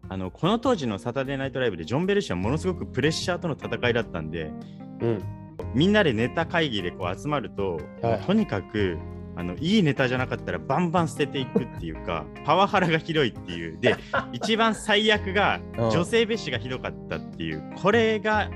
[0.09, 4.51] あのこの当時のサタデーナイトライブでジョン・ベル氏はものすごくプレッシャーとの戦いだったんで、
[5.01, 5.23] うん、
[5.75, 8.99] みんなでネタ会議でこう集まると、はい、とにかく
[9.39, 13.95] あのいいネタじゃなかったらバンバン捨てていくっていうか パワハラがひどいっていうで
[14.33, 18.51] 一番最悪がうん女性蔑視がひどかったっていうこれが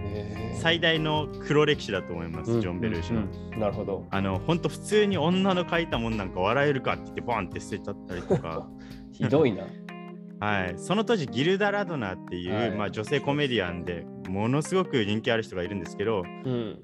[0.55, 3.21] 最大の黒歴史だと思います、ジョン・ベルーシの。
[3.21, 4.07] うんうんなるほど。
[4.11, 8.67] あの本当普通に女の書いたもんなんか笑えるかって言ってバンって捨てちゃったりとか、
[9.13, 9.65] ひどいな。
[10.41, 16.79] はい、その当時ギルダ・ラドナーっていう、はいまあ、女性コメディアンでものすごく人気ある人がいるんですけどうん。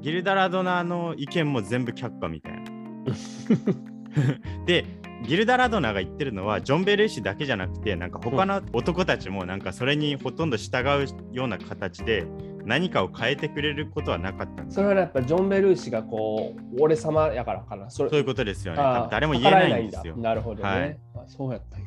[0.00, 2.75] ギルダ・ラドナーの意見も全部却下みたいな。
[4.66, 4.84] で
[5.26, 12.26] ギルダ・ラドナーが言ってるのはジョン・ベルーシだけじゃなくてなんか他の男たちもなんかそれにほとんど従うような形で
[12.66, 17.88] 何かを変えてくれることはなかったんですそれはやっぱジョン・ベルーシがこう、俺様やからかな。
[17.88, 18.82] それそういうことですよね。
[19.10, 20.16] 誰も言えないんですよ。
[20.16, 20.68] なるほどね。
[20.68, 20.98] はい。
[21.14, 21.86] あそうやったんや。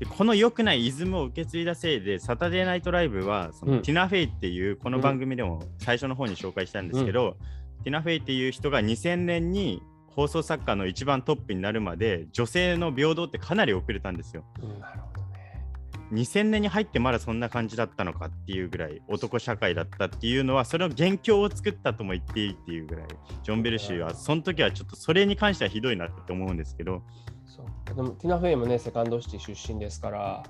[0.00, 3.82] でこの良くないイズムを受け継いだせいで、サタデーナイトライブはその、うん。
[3.82, 7.36] ティナ・フェイっていう、この番組でも最初の方に紹介したんですけど、
[7.84, 9.80] ティナ・フェイっていう人が2000年に
[10.18, 14.42] 放送作家の一番トップになるまで、女性の平等ってかなり遅れたんですよ。
[14.60, 15.64] うんなるほどね。
[16.12, 23.06] 2000年に入ってまだそんな感じだったのかっていうぐらい男社会だったっていうのはその元凶を作ったとも言っていいっていうぐらい
[23.44, 27.02] ジョン・ベルシーはその時はちょっとそれに関してはひどいなって思うんですけど
[27.44, 30.42] そうでもティナ・フェイもね、セカンドシティ出身ですから、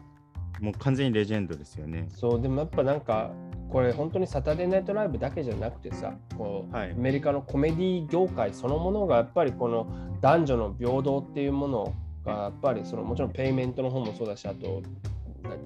[0.61, 2.09] もう完全にレジェンドですよね。
[2.11, 3.33] そう、でもやっぱなんか、
[3.71, 6.93] これ本当にサタデーナイトライブだけじゃなくてさ、こうはい。
[6.93, 9.87] アメリカのコメディ業界そのものがやっぱりこの
[10.21, 14.83] 男女の平等っていうものがやっぱりそのもちろんペイメントの方もそうだし、あと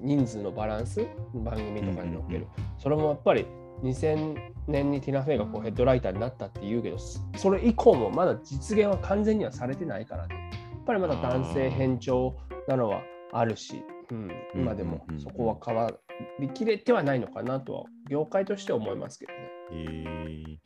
[0.01, 3.45] 人数のバランス、番組とかに乗っける、それもやっぱり
[3.83, 4.37] 2000
[4.67, 10.35] 年にティナ・フェイがこうヘッドライターになったっていうけど、そそれ以降もまだ実現は完全にはされてないからね。
[10.71, 12.33] やっぱりまだ男性偏重
[12.67, 15.91] なのはあるし、うん、今でもそこは変わ
[16.39, 19.39] りきれてはないのかなとは、業界として思いますけどね。
[19.71, 20.57] えー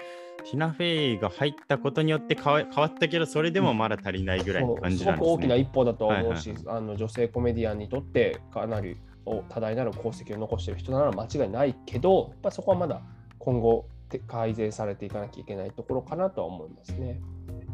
[0.49, 5.29] ティナ・フェイが入ったことによって変わ変わったけどそれでもまだ足りないぐらいの感じすなんですね。
[5.29, 13.01] ごく大きな一歩だと思うし、はいあの女性コメディアンにとってかなりお多大なる功績を残している人なら間違いないけど、やっぱそこはまだ
[13.39, 17.19] 今後て改善されていかなきゃいけないところかなとは思いますね。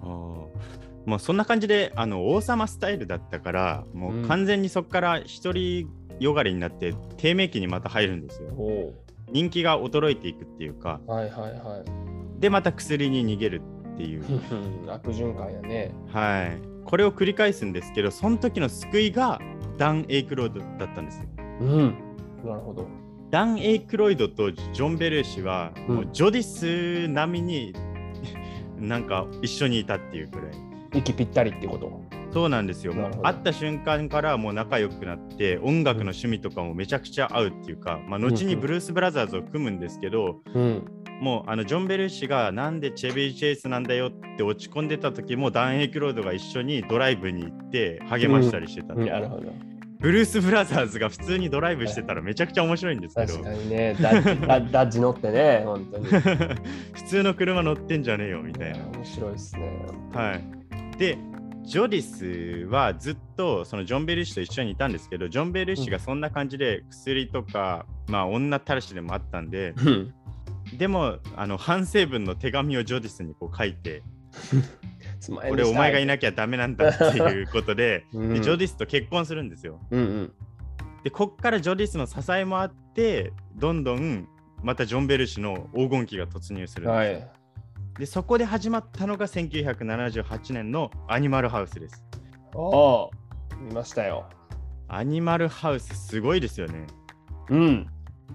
[0.01, 0.45] あー
[1.05, 5.89] まあそんな感じであの王様スタイルだったからもう完全にそこから一人
[6.23, 8.49] よがりになって低迷期にまた入るんですよ。
[8.49, 8.93] お
[9.31, 11.83] 人気が衰えていくっていうかはいはいは
[12.37, 12.39] い。
[12.39, 13.61] でまた薬に逃げる
[13.93, 14.23] っていう、
[14.91, 15.93] 悪循環やね。
[16.07, 19.39] はい、これを繰り返すんですけどその時の救いが
[19.77, 21.25] ダン・エイクロイドだったんですよ。
[21.61, 21.95] うん。
[22.43, 22.87] なるほど。
[23.29, 27.73] ダン・エイクロイドとジョン・ベルーシは、うんもうジョディス並みに
[28.77, 30.51] なんか一緒にいたっていうくらい。
[30.99, 32.01] 息ぴったりってこと？
[32.33, 32.93] そうなんですよ。
[33.21, 40.85] 会った瞬間からもう仲良くなって音楽の趣味とかもめちゃくちゃ合うっていうか、まあ、後にブルース・ブラザーズを組むんですけど、うん。
[41.21, 49.53] もうあのジョン・ベルーシがなんでチェビー・チェイスなんだよって落ち込んでた時もダン・エイクロードが一緒にドライブに行って励ましたりしてたっていうなるほど。
[49.99, 56.05] ブルース・ブラザーズが普通にドライブしてたらめちゃくちゃ面白いんですけど確かにね、ダッジダッダッジ乗ってね、本当に。
[56.91, 58.79] 普通の車乗ってんじゃねえよみたいな。
[58.97, 59.85] 面白いですね。
[60.13, 61.17] はい、で
[61.63, 70.13] ジョディスはずっとそのジョン・ベルーシと一緒にいたんですけどジョン・ベルーシがそんな感じで薬とか、まあ女たらしでもあったんでうん。
[70.77, 74.01] でもあの反省文の手紙をジョディスにこう書いて
[75.29, 79.79] ここれお前がいなきゃダメなんだっていうことで うんでジョディスと結婚するんですよ。
[79.91, 80.33] うんうん。
[81.03, 84.27] でこっからジョディスの支えもあってどんどん
[84.63, 87.31] またジョン・ベルーシの黄金期が突入するんですよはい。
[87.99, 92.03] でそこで始まったのが1978年のアニマルハウスです。
[92.55, 93.11] お
[93.59, 94.27] 見ましたよ。
[94.87, 96.87] アニマルハウスすごいですよね。
[97.49, 97.87] うん。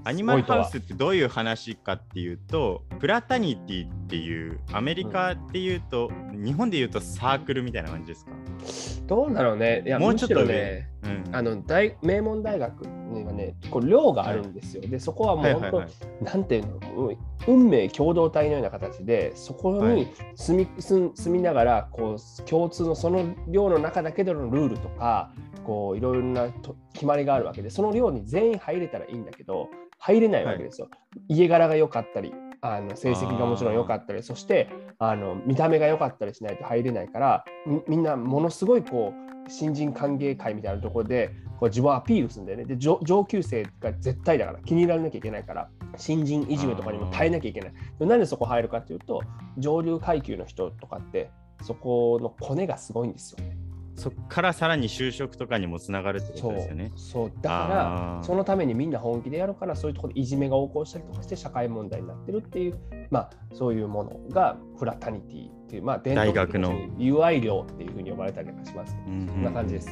[0.04, 9.06] アニマルハウスってどういう話かっていうと、プラタニティっていうアメリカでいうと、日本でいうとサークルみたいな感じですか？
[9.06, 9.82] どうだろうね。
[9.84, 14.82] いや、もうちょっとね、うん、あの大名門大学にはね、こう寮があるんですよ。
[14.82, 15.86] で、そこはもう本当、はいはいは
[16.20, 16.24] い。
[16.24, 17.12] なんていうの、
[17.46, 25.30] 運命共同体のような形で、そこにはい住み,、住住みながらこう、共通のその寮の中だけでのルールとか、
[25.64, 29.68] こういろいろなと決まりがあるわけで、その寮に全員入れたらいいんだけど、
[29.98, 30.88] 入れないわけですよ。
[31.28, 34.68] 家柄が良かったり、あの成績がもちろん良かったり、そして
[34.98, 42.64] あの見た目が良かったりしないと入れないから、みみんなものすごいこう新人歓迎会みたいなところでこう自分をアピールするんだよね。
[42.64, 47.72] で上級生が絶対だから気に入られなきゃいけないから新人いじめとかにも耐えなきゃいけない。
[47.98, 49.22] でなんでそこ入るかっていうと
[49.58, 51.30] 上流階級の人とかって
[51.62, 53.56] そこのコネがすごいんですよね。
[53.98, 56.92] そっからさらに就職とかにもつながるってことですよね。
[56.96, 62.78] そうだからそのためにみんな本気でやるからそういうところでいじめが横行したりとかして社会問題になってるっていう、
[63.10, 69.90] まあ、そういうものがフラタニティっていう、まあ、伝統的の UI 寮っていうふうに呼ばれたりとかしますけど、そんな感じです。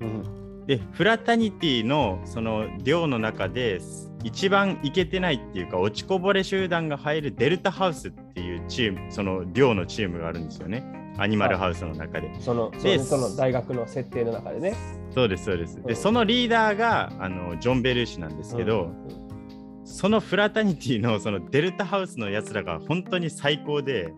[0.00, 3.80] うんでフラタニティのその寮の中で
[4.22, 11.03] 一番いけてないっていうか落ちこぼれ集団が入るデルタハウスっていうチームその寮のチームがあるんですよね。
[11.16, 12.30] アニマルハウスの中で。
[12.40, 14.74] そのでその大学の設定の中でね。
[15.10, 15.78] そうです、そうです。
[15.78, 24.12] うん、で、そのリーダーがあのジョン・ベルーシなんですけど、うん、そのフラタニティのそのデルタハウスのやつらが本当に最高で、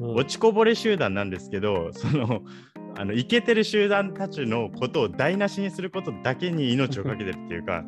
[0.00, 2.42] うん、落ちこぼれ集団なんですけど、その
[2.98, 7.84] あのイケてる集団たちのことを台無しにすることだけに命をかけてるっていうか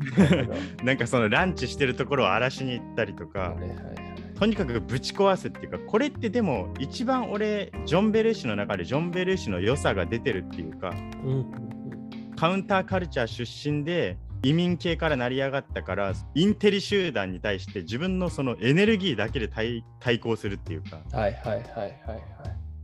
[0.84, 10.90] なんかそのランチしてるところを荒らしに行ったりとか、はいはいとにかくぶち壊すっていうかこれってでも一番俺ジョン・ベルーシの中でジョン・ベルーシの良さが出てるっていうか、
[11.24, 21.00] うん、カウンターカルチャー出身で移民系から成り上がったからインテリ集団に対して自分のそのエネルギーだけで対対抗するっていうか。
[21.12, 21.94] はいはいはいはいはい。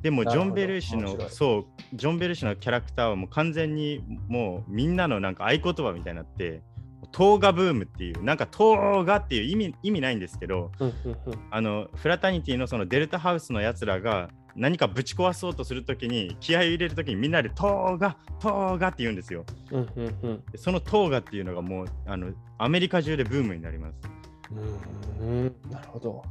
[0.02, 6.62] でもジョン・ベルーシのそうジョン・ベルーシのキャラクターはもう完全にもうみんなのなんか合言葉みたいになって
[7.12, 10.70] トーガブームっていうなんかトーガっていう意味意味ないんですけど
[11.50, 19.44] あのフラタニティのそのデルタハウスのやつらが何かぶち壊そうとするときに気合を入れるときにみんなでトーガトーガって言うんですよ。
[20.56, 23.94] そのトーガっていうのがもうあのアメリカ中でブームになります。
[25.20, 26.22] うんなるほど。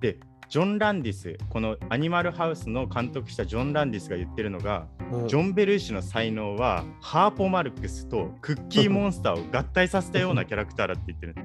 [0.00, 0.18] で
[0.50, 11.36] ジョン・ランディス、このアニマルハウスの監督したジョン・ランディスが言ってるのが、うん、ジョン・ベルーシの才能はハーポ・マルクスとクッキーモンスターを合体させたようなキャラクターだって言ってる。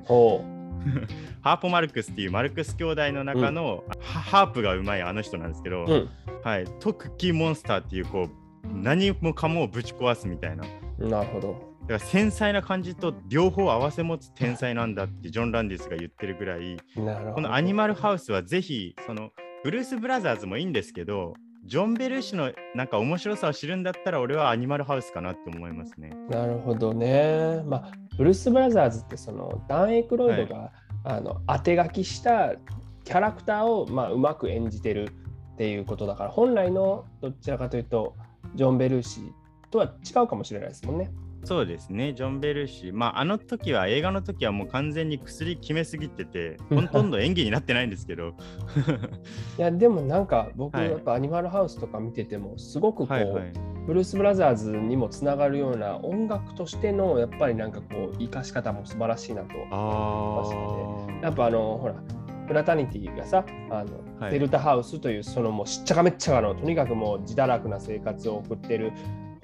[1.41, 6.09] ハーポ・マルクスっていうマルクス兄弟の中の、うん、ハープがうまいあの人なんですけど、うん、
[6.43, 10.63] はい、とクッキーモンスターっていうこう何もかもをぶち壊すみたいな。
[10.97, 11.74] なるほど。
[11.87, 19.29] だから繊細な感じと両方合わせ持つ天才なんだってジョン・ランディスが言ってるぐらいこのアニマルハウスはぜひその
[19.63, 26.11] ブルース・ブラザーズもいいんですけどジョン・ベルーシのなんか面白さを知るんだったら俺はアニマルハウスかなって思いますね。
[26.29, 27.63] なるほどね。
[27.65, 30.71] まあブルース・ブラザーズってそのダン・エイクロイドが、はい、
[31.05, 32.53] あの当て書きした
[33.03, 35.09] キャラクターをまあうまく演じてる
[35.53, 38.15] っていうことだから本来のどちらかというと
[38.55, 39.33] ジョン・ベルーシ
[39.71, 41.11] とは違うかもしれないですもんね。
[41.45, 42.93] そうですね、ジョン・ベルシー。
[42.93, 48.33] まあ、あの時は、映画の時はもう完全に薬決めすぎてて、ほとんど演技になってないんですけど。
[49.57, 53.53] いや、でもなんか、僕、やっぱアニマルハウスとか見てても、すごくこう、はいはい、
[53.85, 61.95] ブルース・ブラザーズにもつながるような音楽としての、やっぱりなんかこう、生かし方も素晴らしいなと思いまして、ね、やっぱあの、ほら、
[62.47, 68.91] フラタニティがさあの、はい、デルタハウスというそのもうしっちゃかめっちゃかのとにかくもう自堕落な生活を送ってる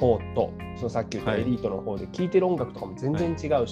[0.01, 3.67] 方とそのさっき言ったエリートの方で聴いてる音楽とかも全然違うし、はい、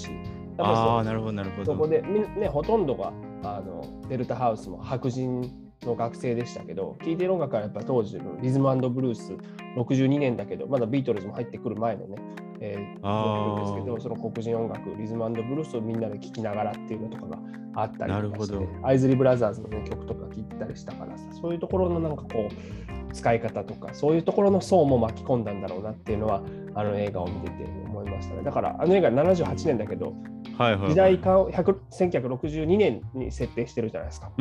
[0.60, 1.74] あなるほどなるほど。
[1.74, 3.12] そこで、ね、ほとんどが
[3.44, 5.42] あのデルタハウスも白人
[5.82, 9.34] の学生でしたけど聴いてる音楽はやっぱ当時のリズムブルース
[9.76, 12.18] 62年だけどまだビートルズも入ってくる前のね
[12.62, 17.39] えー、ですけどその黒人音楽リズムブルースをみんなで聴きながらっていうのとかが
[17.76, 26.41] あったりとかしてアイズリー・ブラザーズの、ね、曲とか聴いたりしたからさそういうところのなんかこう使い方とかそういうところの層も巻き込んだんだろうなっていうのは
[26.76, 28.43] あの映画を見てて思いましたね。
[28.43, 30.13] だからあの映画78年だけど、
[30.58, 34.32] はいはいはい、時代間1962年に設定してるじゃないですか、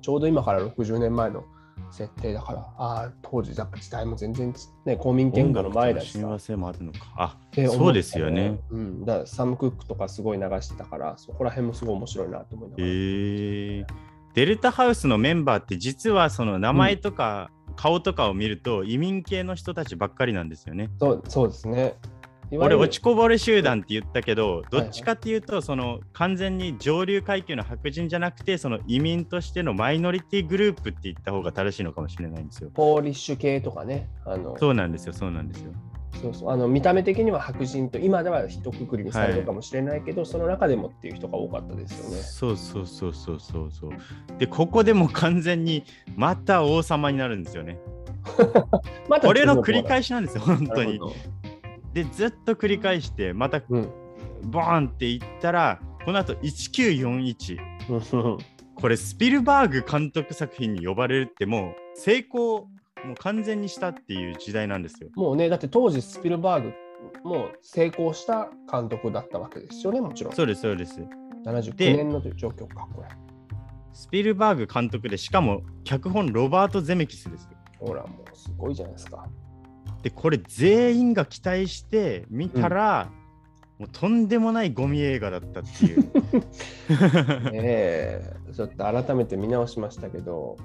[0.00, 1.44] ちょうど今から60年前の
[1.90, 4.52] 設定だから、ああ、当時、やっぱ時代も全然、
[4.84, 6.98] ね、公民権下の前だし親和性もあるのか。
[7.16, 8.58] あ、そうですよね。
[8.70, 12.88] うん、だからサム・クックとかすごい流してたから、そこら辺もすごい面白いなと思いながら。
[12.88, 13.86] えー、
[14.34, 20.90] デルタハウスのメンバーって実はその名前とか顔とかを見ると移民系の人たちばっかりなんですよね。
[20.98, 21.96] そうそうですね。
[22.52, 32.70] 俺落ちこぼれ集団って言ったけどどっちかっていうとその完全に上流階級の白人じゃなくてその移民としてのマイノリティグループって言った方が正しいのかもしれないんですよ。
[32.72, 34.08] ポーリッシュ系とかね。
[34.24, 35.72] あのそうなんですよそうなんですよ。
[36.20, 42.22] そうそうあの見た目的には白人と今では一括りにされるかもしれないけど、はい、その中でもっていう人が多かったですよね。
[42.22, 43.90] そうそうそうそうそうそう。
[44.38, 45.84] でここでも完全に
[46.16, 47.78] また王様になるんですよね。
[49.08, 51.00] まこれの繰り返しなんですよ本当に。
[51.92, 53.88] でずっと繰り返してまた、うん、
[54.42, 58.38] ボーンっていったらこの後1941
[58.74, 62.68] これスピルバーグ監督作品に呼ばれるってもう成功
[63.04, 65.10] もう完全にしたっていう時代なんですよ。
[65.14, 66.72] もうねだって当時スピルバーグ
[67.22, 70.34] もう成功した監督だったわけですよねもちろん。
[70.34, 71.00] そうですそうです。
[71.44, 73.08] 79年のという状況かこれ。
[73.92, 77.50] スピルバーグ監督でしかも脚本ロバート・ゼメキスですよ。
[77.78, 79.26] ほらもうすごいじゃないですか。
[80.02, 83.10] でこれ全員が期待して見たら、
[83.78, 86.10] もうとんでもないゴミ映画だったっていう。
[87.52, 90.56] ええちょっと改めて見直しましたけど、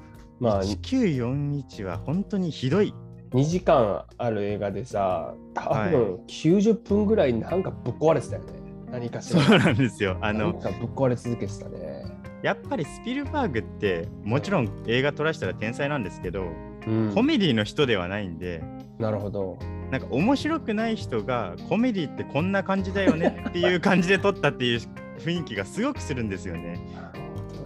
[0.42, 2.96] まあ、1941は本当にひどい。
[3.30, 8.48] 2時間ある映画でさ、多分90分ぐらいなんかぶっ壊れてたよね。
[8.92, 9.66] 何かしそうら。
[9.66, 10.18] なんですよ。
[10.20, 10.62] あのぶっ
[10.96, 12.06] 壊れ続けてたね。
[12.42, 16.42] やっぱりスピルバーグってもちろん映画撮らしたら天才なんですけど、
[16.88, 18.64] うんコメディの人ではないんで
[18.98, 19.60] なるほど。
[19.92, 24.80] なんか面白くない人がコメディってこんな感じだよねっていう感じで撮ったっていう
[25.20, 26.80] 雰囲気がすごくするんですよね。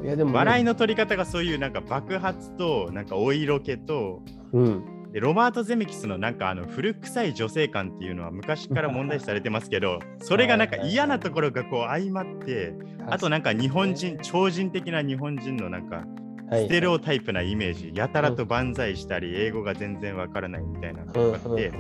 [0.05, 4.21] いやでも、笑いの撮り方がそういうなんか爆発となんかお色気と
[4.53, 4.91] うん。
[5.11, 12.73] でロバート・ゼメキスのなんかあの古臭い女性感っていうのは昔から問題視されてますけどそれがなんか嫌なところがこう相まって
[13.07, 16.03] あとなんか日本人超人的な日本人のなんか
[16.51, 21.71] ステレオタイプなイメージやたらと万歳したり英語が全然わからないみたいなのうんがあって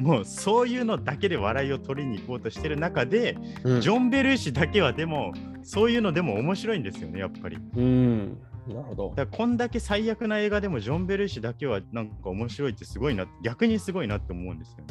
[0.00, 5.32] もうそういうのだけで笑いを取りに行こうとしてる中でうんジョン・ベルーシだけはでも
[5.62, 7.58] そういうのでも面白いんですよねやっぱり。
[7.76, 8.38] うん。
[8.68, 9.12] なるほど。
[9.16, 14.84] だこんだけ最悪な映画でもジョン・ベルーシだけはなんか面白いってすごいな逆にすごいなって思うんですよね。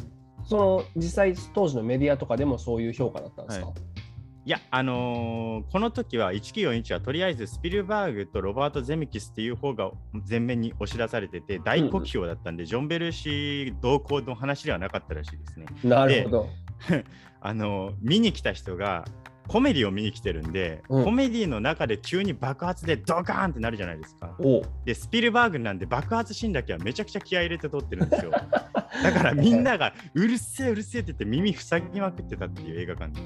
[0.44, 3.89] その実際当時のメディアとかでもそういう評価だったんですか、はい
[4.46, 9.90] いやあのーこの時は1941はとりあえずスピルバーグとロバート・ゼミキスっていう方が
[10.28, 15.66] 前面に押し出されてて大酷評だったんで、ジョン・ベルーシ同行の話ではなかったらしいですね。
[15.84, 16.48] なるほど。
[17.42, 19.04] あのー見に来た人が
[19.46, 24.34] コメディを見に来てるんで、うんコメディの中で急に爆発でドカーンってなるじゃないですか。
[24.38, 28.30] おでスピルバーグなんで爆発シーンだけはめちゃくちゃ気合い入れて撮ってるんですよ。
[28.30, 33.20] だからみんながうるせえうるせえって言って耳塞ぎまくってたっていう映画館で。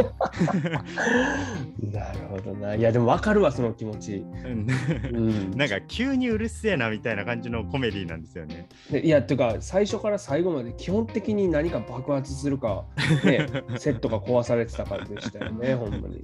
[1.92, 2.74] なるほどな。
[2.74, 4.16] いやでも分かるわその気持ち。
[4.16, 4.66] うん
[5.12, 8.68] うん、なんか急にうるせえなみたいな感じのコメディなんですよね。
[8.90, 12.84] でいやっていうか最初から最後まで基本的に何か爆発するか、
[13.24, 13.46] ね、
[13.78, 16.22] セットが壊されてたからでしたよねほんまに。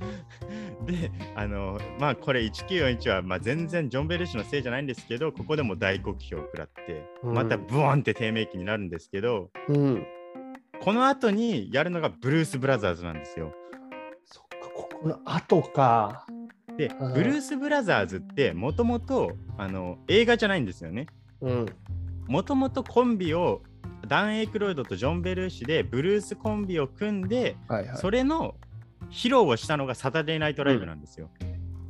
[0.86, 10.06] で、あの、まあこれ1941はまあ全然ジョン・ベルシュのせいじゃないんですけど、ここでも大酷評を食らって、うんまたブワンって低迷期になるんですけど、うん。
[10.80, 13.52] この後にやるのがブルース・ブラザーズなんですよ。
[14.96, 16.26] ここの後か。
[16.76, 21.06] で、うんブルース・ブラザーズってもともとあの映画じゃないんですよね。
[21.40, 21.66] うん。
[22.26, 23.62] もともとコンビを
[24.06, 27.96] ダン・エイクロイドとジョン・ベルーシでブルースコンビを組んで、はいはい。
[27.96, 28.56] それの
[29.10, 31.30] 披露をしたのがサタデーナイトライブなんですよ。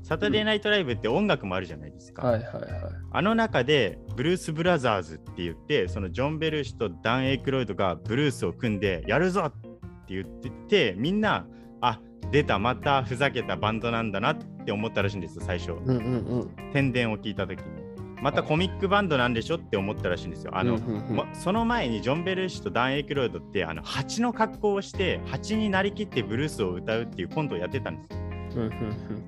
[0.03, 2.29] サタデーナイトライブって音楽もあるじゃないですか。
[2.29, 2.63] はいはいはい。
[3.11, 9.69] あの中でブルース・ブラザーズって言って、そのジョン・ベルーシとダン・エイクロイドがブルースを組んでやるぞって
[10.09, 11.47] 言ってて、みんな、
[11.81, 12.01] あ
[12.31, 15.73] 出た、またふざけたバンドなんだなって思ったらしいんですよ、最初。
[15.73, 16.73] うんうんうん。
[16.73, 17.87] 宣伝を聞いたときに。
[18.23, 20.57] またコミックバンドなんでしょって思ったらしいんですよ。
[20.57, 28.26] あの、うんうんうんまその前にジョン・ベルーシとダン・エイクロイドってあの蜂の格好をして蜂になりきってブルースを歌うっていうコントをやってたんですよ。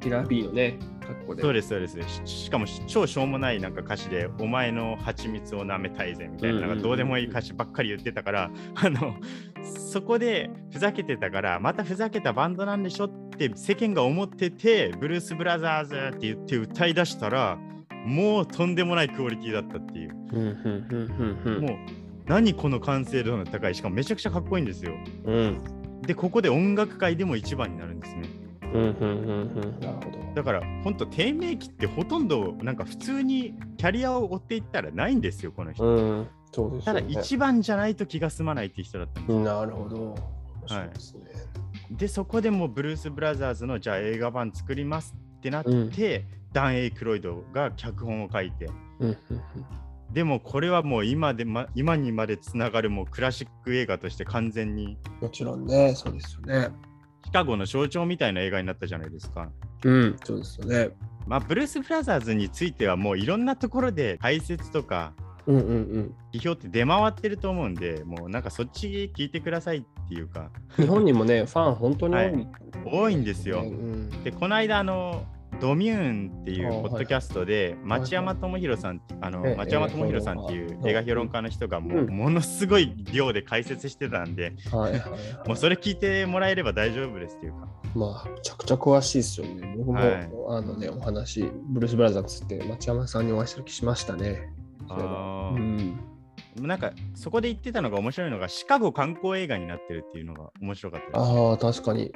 [0.00, 1.42] キラー B のね、格好で。
[1.42, 9.16] そうですそうですししかもし超しょうもないなんか歌詞で「お前の蜂蜜を舐めたいぜ」みたいななんかどうでもいい歌詞ばっかり言ってたから あの
[9.62, 17.58] そこでふざけてたからまたふざけたバンドなんでしょって世間が思っててブルース・ブラザーズって言って歌い出したら
[18.04, 20.14] もうとんでもないクオリティだったっていう。
[21.60, 21.76] もう
[22.26, 24.92] 何この完成度の高いしかもめちゃくちゃかっこいいんですよ。
[25.24, 25.58] うん。
[26.02, 28.22] でここで音楽界でも一番になるんですね。
[28.72, 29.80] うんうんうんうん。
[29.80, 30.34] なるほど。
[30.34, 35.84] だから本当低迷期ってほとんどなんか普通にキャリアを追っていったらないんですよこの人。
[35.84, 36.28] うん。
[36.52, 37.00] そうですただ。
[37.00, 39.40] 一番じゃないと気が済まないっていう人だったんですよ。
[39.40, 39.96] なるほど。
[39.96, 40.88] 面白い
[41.90, 48.68] でそこでもうブルース・ブラザーズのじゃあ映画版作りますってなって、ダン・エイクロイドが脚本を書いて
[49.00, 49.16] うんうん
[50.12, 55.24] でもこれはもう今で、ま、今にまでつながるもうクラシック映画として完全にうん。
[55.24, 56.70] もちろんね、そうですよね。
[57.28, 59.50] シカゴの象徴みたいな映画になったじゃないですか。
[59.84, 60.88] うん、そうですよね。
[61.26, 65.12] まあ、ブルース・ブラザーズについてはもういろんなところで解説とか
[65.46, 66.14] うんうんうん。
[66.32, 72.48] 批評って出回ってると思うんで、もうなんかそっち聞いてくださいっていうか、日本にもね、ファン本当に多い、はい
[72.86, 75.26] 多いんですようんで、この間、あの、
[75.60, 84.52] ドミューンっていうポッドキャストで、町山智博さん、あのええ町山智博さんっていう映画評論家の人がもううんものすごい量で解説してたんで。
[85.46, 87.68] もうそれ聞いてもらえれば大丈夫ですっていうか。
[87.94, 89.74] まあ、めちゃくちゃ詳しいですよね。
[89.76, 94.50] 僕も、はいあのね、お話、ブルース・ブラザーズって町山さんにお会いした時しましたね。
[94.88, 95.98] あーうん。
[96.66, 101.18] なんかそこで言ってたのが面白いのが、シカゴ観光映画になってるっていうのが面白かったです。
[101.18, 102.12] ああ、確かに。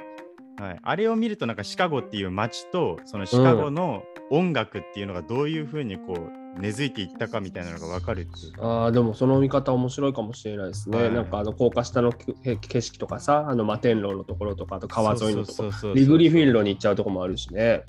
[0.57, 8.63] はい、あれを見るとなんかシカゴっていう街とそのシカゴの音楽っていうのがどういうふうにこう根付いていったかみたいなのが分かるっていう。
[8.63, 10.97] ああ、でもその見方面白いかもしれないですね。
[10.97, 17.83] はいなんかあの高架下のけ景色とかさ、あの摩天楼のところとか、あと川沿いのところ、リグリフィールドに行っちゃうとこもあるしね。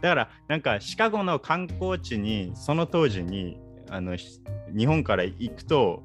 [0.00, 3.58] だからなんかシカゴの観光地にその当時に
[3.90, 4.40] あのし
[4.76, 6.02] 日本から行くと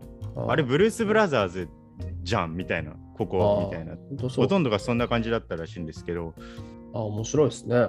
[0.47, 1.69] あれブルース・ブラザーズ
[2.23, 3.95] じゃんみたいなここみたいな。
[4.29, 6.33] ほとんどがそんな感じだったらしいんですけど。
[6.93, 7.87] あ面白いですね。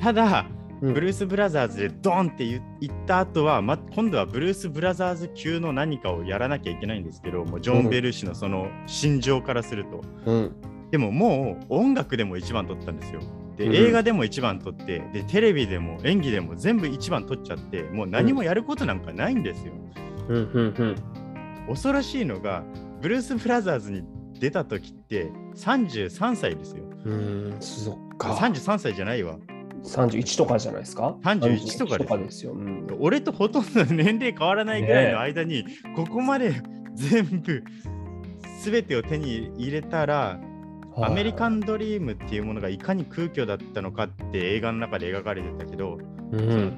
[0.00, 0.46] ただ
[0.82, 0.94] うん。
[0.94, 10.02] ブルース・ブラザーズでドンって言言った後は、ま、今度はブルース・ブラザーズ級の何かをやらなきゃいけないんですけどもうジョン・ベル氏のその心情からすると。
[10.26, 10.56] うん。
[10.90, 13.20] でももう音楽でも一番取ったんですよ。
[13.56, 13.74] でうん。
[13.74, 19.72] 映画でも一番取ってでテレビでも演技でも全部一番取っちゃってもう何もやることなんかないんですよ。
[21.68, 22.64] 恐ろしいのが
[23.00, 24.02] ブルース・ブラザーズに
[24.38, 26.84] 出た時って33歳ですよ。
[27.04, 28.34] うん、そっか。
[28.34, 29.38] 33歳じゃないわ。
[29.84, 32.52] 31とかじゃないですか？31とかですですよ。
[32.52, 35.64] うん、俺とほとんど年齢変わらないぐらいの間に、
[35.94, 36.62] ここまで
[36.94, 37.62] 全部
[38.64, 40.40] 全てを手に入れたら、
[40.98, 45.98] アメリカンドリームっていうものがいかに空虚だったのかって映画の中で描かれてたけど、
[46.32, 46.76] うん、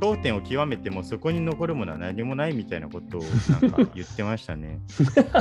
[0.00, 3.22] 頂点を極めてもそこに残るものは何もないみたいなことを
[3.60, 4.80] なんか言ってましたね。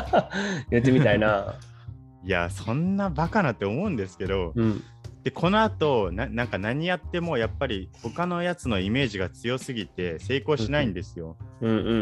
[0.70, 1.56] やってみたいな。
[2.26, 4.84] いや、そんなバカなって思うんですけど、うん。
[5.24, 11.38] で、この後ななんか何やってもやっぱり他のやつのイメージが強すぎて成功しないんですよ。
[11.62, 11.94] うんうんうんう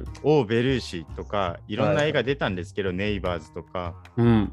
[0.00, 4.26] んオー・ベルーシとかいろんな映画出たんですけど、ネイバーズとか、うん。
[4.26, 4.52] うん。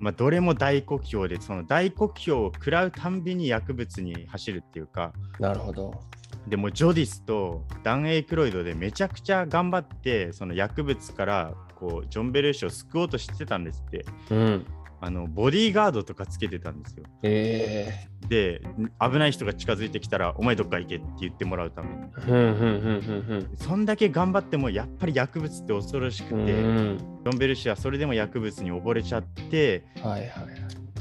[0.00, 6.00] まあ、どれも大酷評でその大酷評を食らうたんびに薬物に走るっていうかなるほど。
[6.46, 14.66] でもジョディスとダン・エイクロイドでめちゃくちゃ頑張ってその薬物からこうジョン・ベルーシを救おうとしてたんですってうん。
[15.02, 18.60] あのボディーガードとかつけてたんですよえで
[19.00, 26.28] 危ない人が近づいてきたらお前どっか行けって言ってもらうためにそんだけ頑張ってもやっぱり薬物って恐ろしく。
[26.28, 26.98] て、うん。
[26.98, 30.30] ジョン・ベルーシはそれでも薬物に溺れちゃってはいはいはい。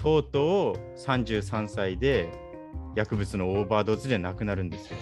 [0.01, 2.31] とうとう33歳で
[2.95, 4.97] 薬物のオーバードーズで亡くなるんですよ。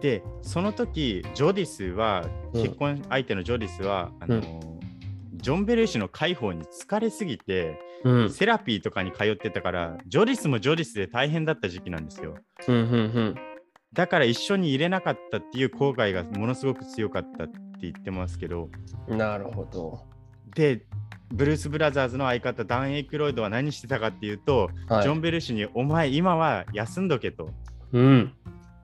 [0.00, 4.40] でその時ジョディスはうん結婚相手のジョディスは、あの
[5.44, 8.30] ジョン・ベルーシの介抱に疲れすぎて、うん。
[8.30, 12.36] セラピーとかに通ってたからジョディスもジョディスで大変だった時期なんですよ。
[12.68, 13.34] うんうん
[13.92, 18.68] だから一緒に入れなかったっていう後悔がものすごく強かったって言ってますけど
[19.06, 19.18] うん。
[19.18, 20.00] なるほど。
[20.54, 20.84] で
[21.32, 25.02] ブルース・ブラザーズの相方ダン・エイクロイドは何してたかっていうと、はい。
[25.04, 27.50] ジョン・ベルーシに「お前今は休んどけ」と。
[27.94, 28.32] うん。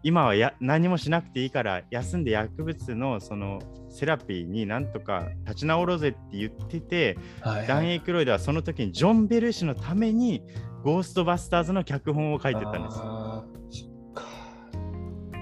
[0.02, 3.58] 今はや何もしなくていいから休んで薬物のその
[3.90, 7.90] セラピーになんとか立ち直ろうぜって言ってて、はい、ダン・はい。
[7.90, 10.42] エイクロイドはその時にジョン・ベルーシのために
[10.84, 12.96] ゴーストバスターズの脚本を書いてたんです。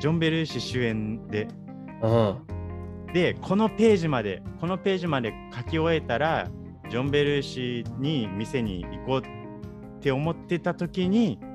[0.00, 1.46] ジョン・ベルーシ主演で。
[2.02, 2.38] うん。
[3.12, 6.48] で、このページまで、このページまで書き終えたら、
[6.90, 11.47] ジョン・ベルーシに店に行こうって思ってた時にうん。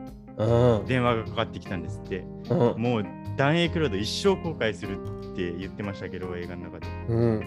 [0.87, 2.25] 電話がかかってきたんですって。
[2.49, 2.81] うん。
[2.81, 3.05] もう
[3.37, 4.97] ダン・エイクロイド一生後悔する
[5.31, 6.87] って言ってましたけど、映画の中で。
[7.09, 7.39] うん。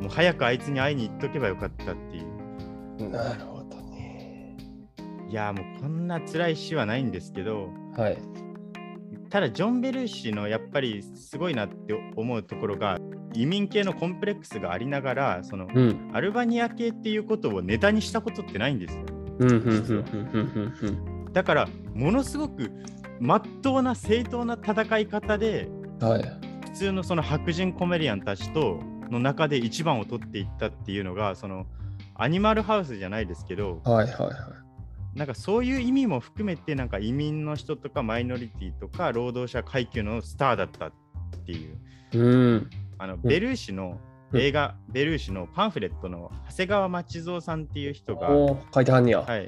[0.00, 3.10] もう早くあいつに会いに行っとけばよかったっていう。
[3.10, 4.56] なるほどね。
[5.28, 8.18] いやーもうこんな辛い死はないんですけど、はい。
[9.30, 12.98] ただジョン・ベルーシのやっぱりすごいなって思うところが、
[13.34, 16.10] 移民系のコンプレックスがありながら、そのうん。
[16.12, 19.04] アルバニア系っていうことをネタにしたことってないんですよ。
[19.38, 19.50] うん。
[19.50, 21.11] うん。
[21.32, 21.34] うん。
[21.34, 21.34] うん。
[21.34, 21.34] うん。
[21.34, 22.70] だから、ものすごく
[23.20, 25.68] まっとうな正当な戦い方で、
[26.00, 26.08] うん。
[26.08, 26.22] はい。
[26.64, 28.80] 普通のその白人コメディアンたちと
[29.10, 31.66] の中で一番を取っていったっていうのが、その
[32.14, 34.06] アニマルハウスじゃないですけど、はい。
[34.06, 34.16] はい。
[34.16, 34.34] はい。
[35.18, 40.92] なんかそういう意味も含めて、なんか移民の人とかマイノリティとか労働者階級のスターだったっ
[41.46, 41.78] ていう、
[42.14, 42.70] うん。
[42.98, 48.28] あのベルーシのうん映画、ベルーシのパンフレットの長谷川町蔵さんっていう人が、
[48.74, 49.20] 書いてはんねや。
[49.20, 49.46] はい、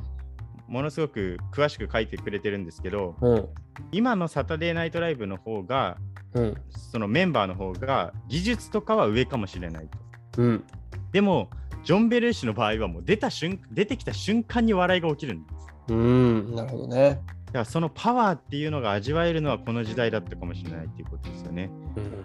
[0.69, 3.49] ものすごく詳しく書いてくれてるんですけど、うん。
[3.93, 5.99] 今のサタデーナイトライブの方が、
[6.35, 6.55] うん。
[6.71, 10.43] そのメンバーの方が技術とかは上かもしれないと。
[10.43, 10.65] うん。
[11.13, 11.51] でも、
[11.85, 15.67] ジョン・ベルーシの場合はもう出た瞬出てきた瞬間に笑いが起きるんです。
[15.89, 16.55] うん。
[16.55, 17.21] なるほどね。
[17.47, 21.71] だからそのパワーっていうのが味わえるのはこの時代だったかもしれないっていうことですよね。
[21.97, 22.25] うん。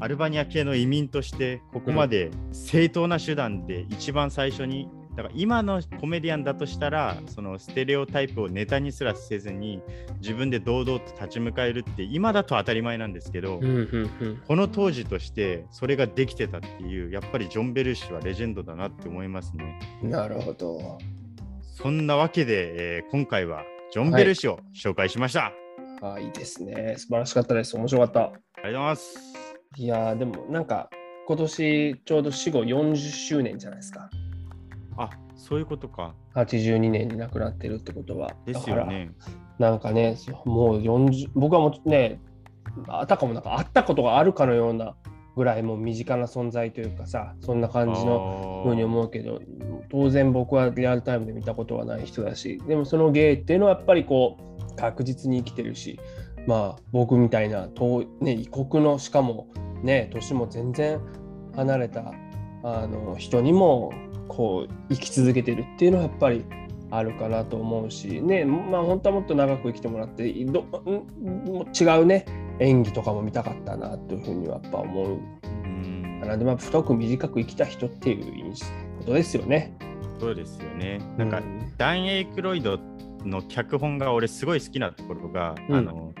[0.00, 9.80] アルバニア系の移民としてここまで正当な手段で一番最初に、だから今のコメディアンだとしたらそのステレオタイプをネタにすらせずに
[10.20, 13.64] 自分で堂々と立ち向かえるって今だと当たり前なんですけど、うん。
[13.64, 14.42] うん。
[14.46, 19.78] この当時としてそれができてたっていうやっぱりジョン・ベルーシはレジェンドだなって思いますね。
[20.02, 20.10] うん。
[20.10, 20.98] なるほど。
[21.62, 23.62] そんなわけで、えー今回は
[23.92, 25.52] ジョン・ベルーシを紹介しました。
[26.02, 26.94] あいいですね。
[26.98, 27.76] 素晴らしかったです。
[27.76, 28.20] 面白かった。
[28.20, 29.34] ありがとうございます。
[29.76, 30.90] いやーでもなんか
[31.26, 34.10] 今年ちょうど死後40周年じゃないですか。
[34.96, 36.14] あ、そういうことか。
[36.34, 38.34] 82年に亡くなってるってことは。
[38.44, 39.06] ですよね。
[39.06, 39.24] だか
[39.58, 42.20] らなんかね、もう40、僕はもうね、
[42.88, 44.94] あたかもなんか会ったことがあるかのような
[45.36, 49.40] ぐらいもう身近な存在というかさ、そんな感じのふうに思うけど、
[49.90, 54.38] 当然僕はリアルタイムで見たことはない人だし、でもその芸っていうのはやっぱりこ
[54.72, 55.98] う確実に生きてるし、
[56.46, 59.48] まあ僕みたいな遠、ね、異国のしかも
[59.82, 61.00] ね、年も全然
[61.56, 62.12] 離れた
[62.62, 63.92] あの人にも
[64.28, 66.44] こう生き続けてるっていうのはやっぱり
[66.90, 72.24] あるかなと思うし、ね、まあ本当はもっと長く生きてもらってどん違うね
[72.60, 75.18] 演技とかも見たかったなというふうにはやっぱ思う
[75.64, 78.64] うんかなで、まあ、太く短く生きた人っていう印
[78.98, 79.76] ことですよね。
[80.20, 81.00] そうですよね。
[81.18, 82.78] なんか、うんダン・エイクロイド
[83.24, 86.14] の脚本が俺すごい好きなところが、うんあの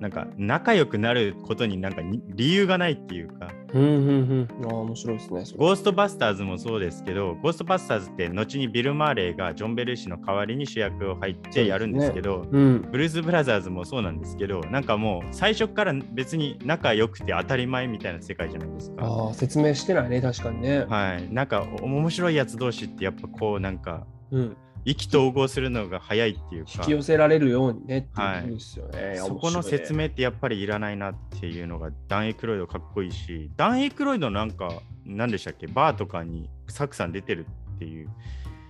[0.00, 3.48] なんか仲良くなることになんかに理由がないっていうか。
[3.72, 5.44] うんうんうん、ああ面白いですね。
[5.56, 19.04] ゴーストバスターズもそうですけどゴーストバスターズって後にビル・マーレーがジョン・ベルーシの代わりに主役を入ってやるんですけどうん、ブルース・ブラザーズもそうなんですけどなんかもう最初から別に仲良くて当たり前みたいな世界じゃないですか。
[19.04, 20.86] ああ説明してないね確かにね。
[20.88, 26.70] はい、なんか面白いやつ同士ってやっぱこうなんかうん、意気投合するのが早いっていうか。
[26.76, 29.14] 引き寄せられるようにねっていうことですよね。
[29.16, 34.70] そこの説明ってやっぱりいらないなっていうのがダン・エイクロイドかっこいいしダン・エイクロイドなんか
[35.04, 35.66] 何でしたっけ？
[35.66, 38.08] バーとかにサクさん出てるっていう。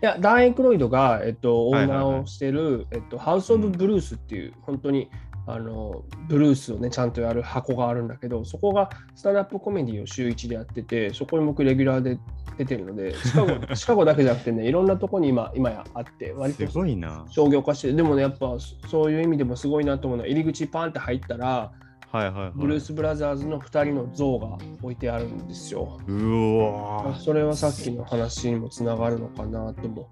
[0.02, 2.06] いや、ダン・エイクロイドが、えっと、オはいはいはい。
[2.06, 5.10] ーナーをしてる、えっと、ハウス・オブ・ブルースっていう、本当に
[5.46, 12.18] あのブルースをね、ちゃんとやる箱があるんだけど、そこがスタンダップコメディを週1でやってて、そこに僕レギュラーで
[12.58, 18.56] 出てるので、シカゴシカゴだけじゃなくてね、いろんなとこに今今やあって、割すとごいな商業化してる、でもね、やっぱ
[18.88, 21.72] そういう意味でもすごいなと思うのは、入り口パンって入ったら、
[22.12, 26.00] はいはいはいブルース・ブラザーズの2人の像が置いてあるんですよ。
[26.08, 30.08] うわーそれはさっきの話にもつながるのかなとも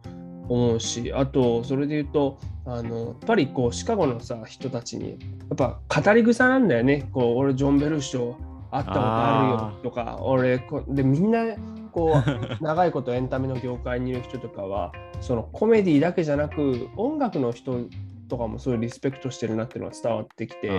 [0.49, 5.17] 思うしあとそれで言うとあのやっぱりこうシカゴのさ人たちにや
[5.55, 7.09] っぱ語り草なんだよね。
[7.13, 8.37] こう俺ジョン・ベルーシと
[8.71, 11.45] 会ったことあるよとか俺こでみんな
[11.93, 12.23] こう
[12.63, 17.81] 長いことエンタメの業界にいる人とかはそのコメディだけじゃなく音楽の人
[18.29, 20.71] とかもそういうリスペクトしてるなっていうのが伝わってきて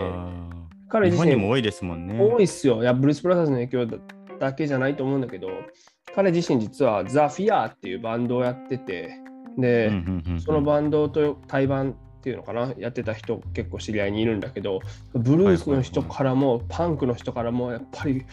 [0.89, 2.20] 彼自身も多いですもんね。
[2.20, 2.82] 多いっすよ。
[2.82, 3.97] いや、ブルース・ブラザーズの影響だ
[4.39, 5.49] だけじゃないと思うんだけど、
[6.15, 9.11] 彼自身実はザ・フィアーっていうバンドをやってて、
[9.58, 10.41] で、うんうんうんうん。
[10.41, 14.82] そのバンドと対バンっていうのかな、やってた人結構知り合いにいるんだけど、
[15.14, 18.26] ブルースの人からも、パンクの人からも、やっぱり、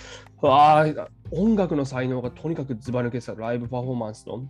[0.42, 4.44] ああ、音楽の才能がとにかくずば抜けてた、ライブパフォーマンスの。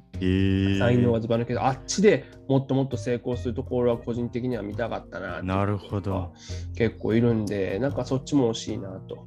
[0.78, 6.32] 才能がずば抜けて、あっちでもっともっと成功するところは個人的には見たかったななるほど。
[6.74, 9.26] 結構いるんで、なんかそっちも惜しいなと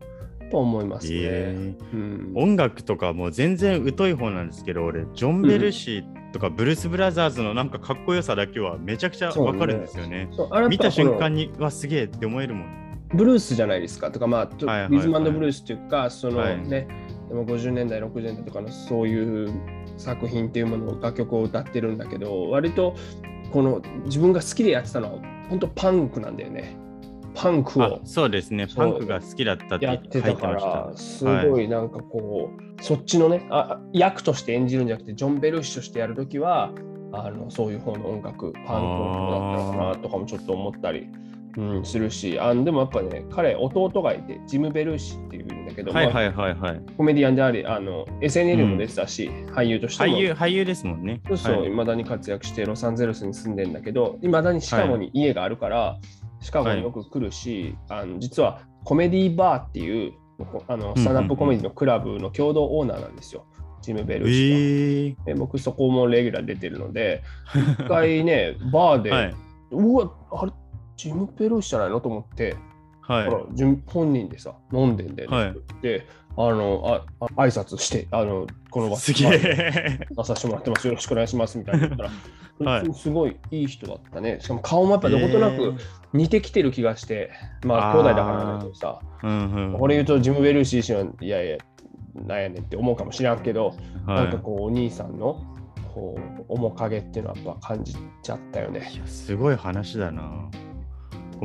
[0.49, 1.13] と思いますね。
[1.15, 1.93] えー。
[1.93, 10.29] うん、音楽とかもう全然疎い方なんですけど俺ジョン・ベルシーとかブルース・ブラザーズのなんかかっこよさだけはめちゃくちゃわかるんですよね。
[10.31, 12.79] そうあなたは見た瞬間にわすげえって思えるもん。
[13.13, 16.87] ブルースじゃないですかとか、まあ、とはいはいはいリズムブルースというか、そのはいね、
[17.27, 19.51] でも50年代、60年代とかのそういう
[19.97, 22.95] 作品っていうものを楽曲を歌ってるんだけど、割と
[23.51, 26.77] この自分が好きでやってたのは、本当パンクなんだよね。
[27.33, 30.47] パンクあをそうですね、パンクが好きだったってやってたか。
[30.47, 36.71] ら、すごいなんかこう、そっちのねあ、役として演じるんじゃなくて、ジョン・ベルーシとしてやるときは、
[37.11, 41.07] あのそういう方の音楽、パンクだったのかなとかもちょっと思ったり、
[41.57, 46.81] うん、するし、あでもやっぱね、彼、弟がいて、ジム・ベルーシっていうんだけど、まあはいはいはいはい。
[46.95, 50.13] コメディアンであり、あの SNL も出てたし、俳優としても。
[50.13, 51.21] 俳優、俳優ですもんね。
[51.27, 55.97] そうそう、はいいまだに活躍してロサンゼルスに住んでんだけど、いまだにシカゴに家があるから、
[56.39, 60.13] シカゴによく来るし、あの実はコメディバーっていう
[60.67, 63.45] あのスタンダップコメディのクラブの共同オーナーなんですよ、
[63.81, 65.25] ジム・ベルーシえは。
[65.25, 67.23] で僕そこもレギュラー出てるので、
[67.79, 69.35] 一回ね、バーで、はい。
[69.71, 70.51] うわ、あれ、
[70.95, 71.99] ジム・ベルーシじゃないの？
[71.99, 72.55] と思って、
[73.01, 73.29] はい。
[73.87, 75.37] 本人でさ、飲んでんだよね。
[75.37, 75.55] はい。
[75.81, 76.05] で、
[76.41, 79.99] あの、ああ挨拶して、あの、この場すげえ。
[80.09, 82.09] 出させてもらってます、よろしくお願いしますみたいな言ったら、
[82.71, 84.39] はいうんすごいいい人だったね。
[84.39, 85.75] しかも顔もやっぱどことなく
[86.13, 87.29] 似てきてる気がして、
[87.65, 89.79] まあ、あー兄弟だからなんだけどさ、うんうん。
[89.79, 91.57] これ言うとジム・ベルーシー氏は、いやいや、
[92.15, 93.75] なんやねんって思うかもしれんけど、
[94.05, 95.41] はいなんかこう、お兄さんの
[95.93, 96.17] こ
[96.47, 98.89] う面影っていうのはやっぱ感じちゃったよね。
[99.05, 100.49] すごい話だな。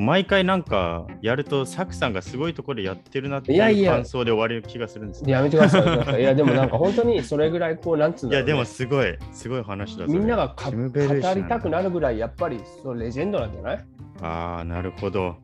[0.00, 5.78] 毎回なんかやるとサクさんがすごいところでやってるなっていう感想で終われる気がするんですやめてくださ
[6.18, 6.20] い。
[6.20, 10.70] いや、でもなんか本当にそれぐらいこう、なんつうんだろうね、いやでもすごいすごい話だみんなが語
[11.34, 13.84] りたくなるるぐらい、やっぱりそうレジェンドなんじゃない？
[14.22, 15.36] ああなるほど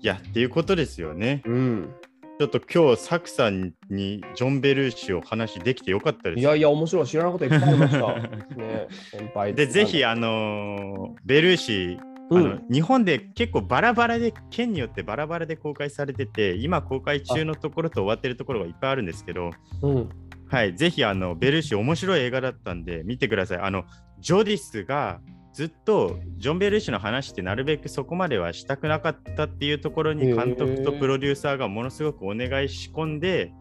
[0.00, 1.42] いや、っていうことですよね。
[1.46, 1.94] うん。
[2.40, 6.40] ちょっと今日、サクさんにジョン・ベルーシを話できてよかったです。
[6.40, 7.06] いやいや、面白い。
[7.06, 7.98] 知らないこといっぱいありました。
[8.56, 11.98] ね、先輩で、ぜひ、あのーベルーシ、
[12.36, 19.50] あのうん、日本で結構バラバラで、県によってバラバラで公開されてて、今公開中のところと終わってるところがいっぱいあるんですけど、
[19.82, 20.08] うん。
[20.48, 23.58] はい、ぜひあのベルーシ面白い映画だったんで見てください。
[23.58, 23.84] あの
[24.20, 25.20] ジョディスが
[25.52, 33.52] ずっとジョン・ベルーシの話ってなるべくそこまではしたくなかったっていうところに監督とプロデューサーがものすごくお願いし込んで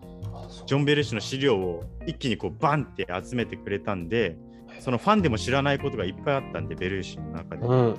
[0.65, 4.37] ジョン・ベルーシの資料を一気にこうバンって集めてくれたんで
[4.79, 7.95] そのファンでも知らないことがいっぱいあったんでベルーシの中で、うん。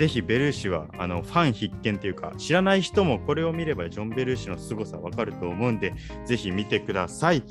[0.00, 5.92] ぜひベルーシはあのファン必見というか知らない人もこれを見ればジョン・ベルーシの凄さわかると思うんで
[6.24, 7.42] ぜひ見てください。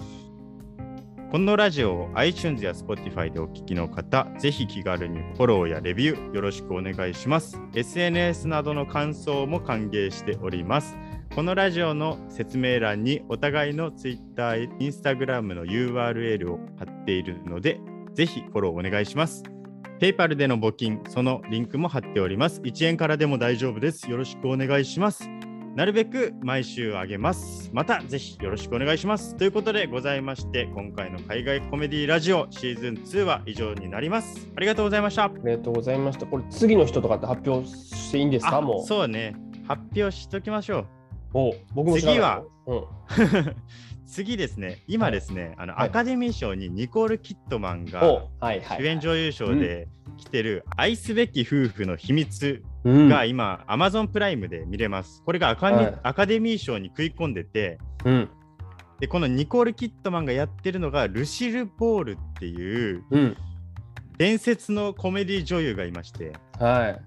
[1.32, 7.62] このラジオを iTunes や Spotify でお聞きの方、ぜひ気軽にフォローやレビューよろしくお願いします。
[7.76, 10.98] SNS などの感想も歓迎しております。
[11.36, 17.80] このラジオの説明欄にお互いの Twitter、Instagram の URL を貼っているので、
[18.16, 19.44] ぜひフォローお願いします。
[20.00, 22.62] PayPal での募金、そのリンクも貼っております。
[22.62, 24.10] 1円からでも大丈夫です。
[24.10, 25.30] よろしくお願いします。
[25.76, 27.70] なるべく毎週あげます。
[27.74, 29.36] またぜひよろしくお願いします。
[29.36, 34.48] ということでございまして、今回の海外コメディラジオシーズン2は以上になります。
[34.56, 35.26] ありがとうございました。
[35.26, 36.26] ありがとうございました。
[36.26, 38.58] これ、次の人とかって発表していいんですか？
[38.58, 38.88] あもう。
[38.88, 39.36] そうね。
[39.68, 40.86] 発表しときましょう。
[41.34, 42.84] お僕も次は、うん。
[44.10, 48.02] 次ですね、今ですね、あのはいアカデミー賞にニコール・キットマンが。
[48.42, 49.88] 主演女優賞で
[50.18, 55.22] 来てる愛すべき夫婦の秘密うんが今、Amazon プライムで見れます。
[55.26, 58.30] これがアカ,、はいアカデミー賞に食い込んでて、うん。
[59.00, 63.38] で、このニコール・キットマンがやってるのがルシル・ボールっていううん。
[64.18, 67.02] 伝説のコメディ女優がいまして、はい。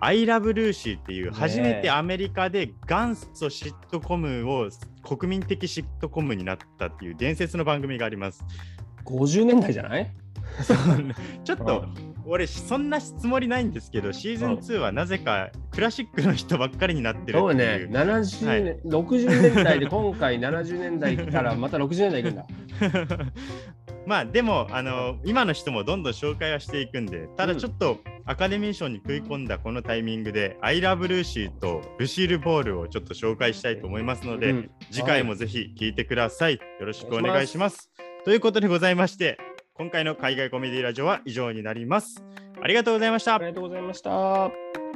[0.00, 4.70] I Love Lucy っていう初めてアメリカで元祖シットコムを
[5.02, 8.44] 国民的シットコムになったっていう伝説の番組があります。
[9.04, 10.12] 50年代じゃない？
[11.44, 11.86] ちょっと
[12.26, 17.54] 俺そんなつもりないんですけどシーズン2はなぜかクラシックの人ばっかりになってるそう。
[17.54, 22.46] ね、70年、60年代で今回70年代からまた60年代行くんだ。
[24.06, 36.54] まあでもあの今の人もどんどん紹介はしていくんでただちょっとアカデミー賞に食い込んだこのタイミングで「I love Lucy」と「ルシール・ボール」をちょっと紹介したいと思いますので、うん次回もぜひ聞いてください。
[36.54, 37.90] よろしくお願いします。
[38.24, 39.38] ということでございまして
[39.80, 42.22] 今回の海外コメディラジオは以上になります。
[42.60, 43.46] ありがとうございましたあり。
[43.46, 44.89] がとうございました。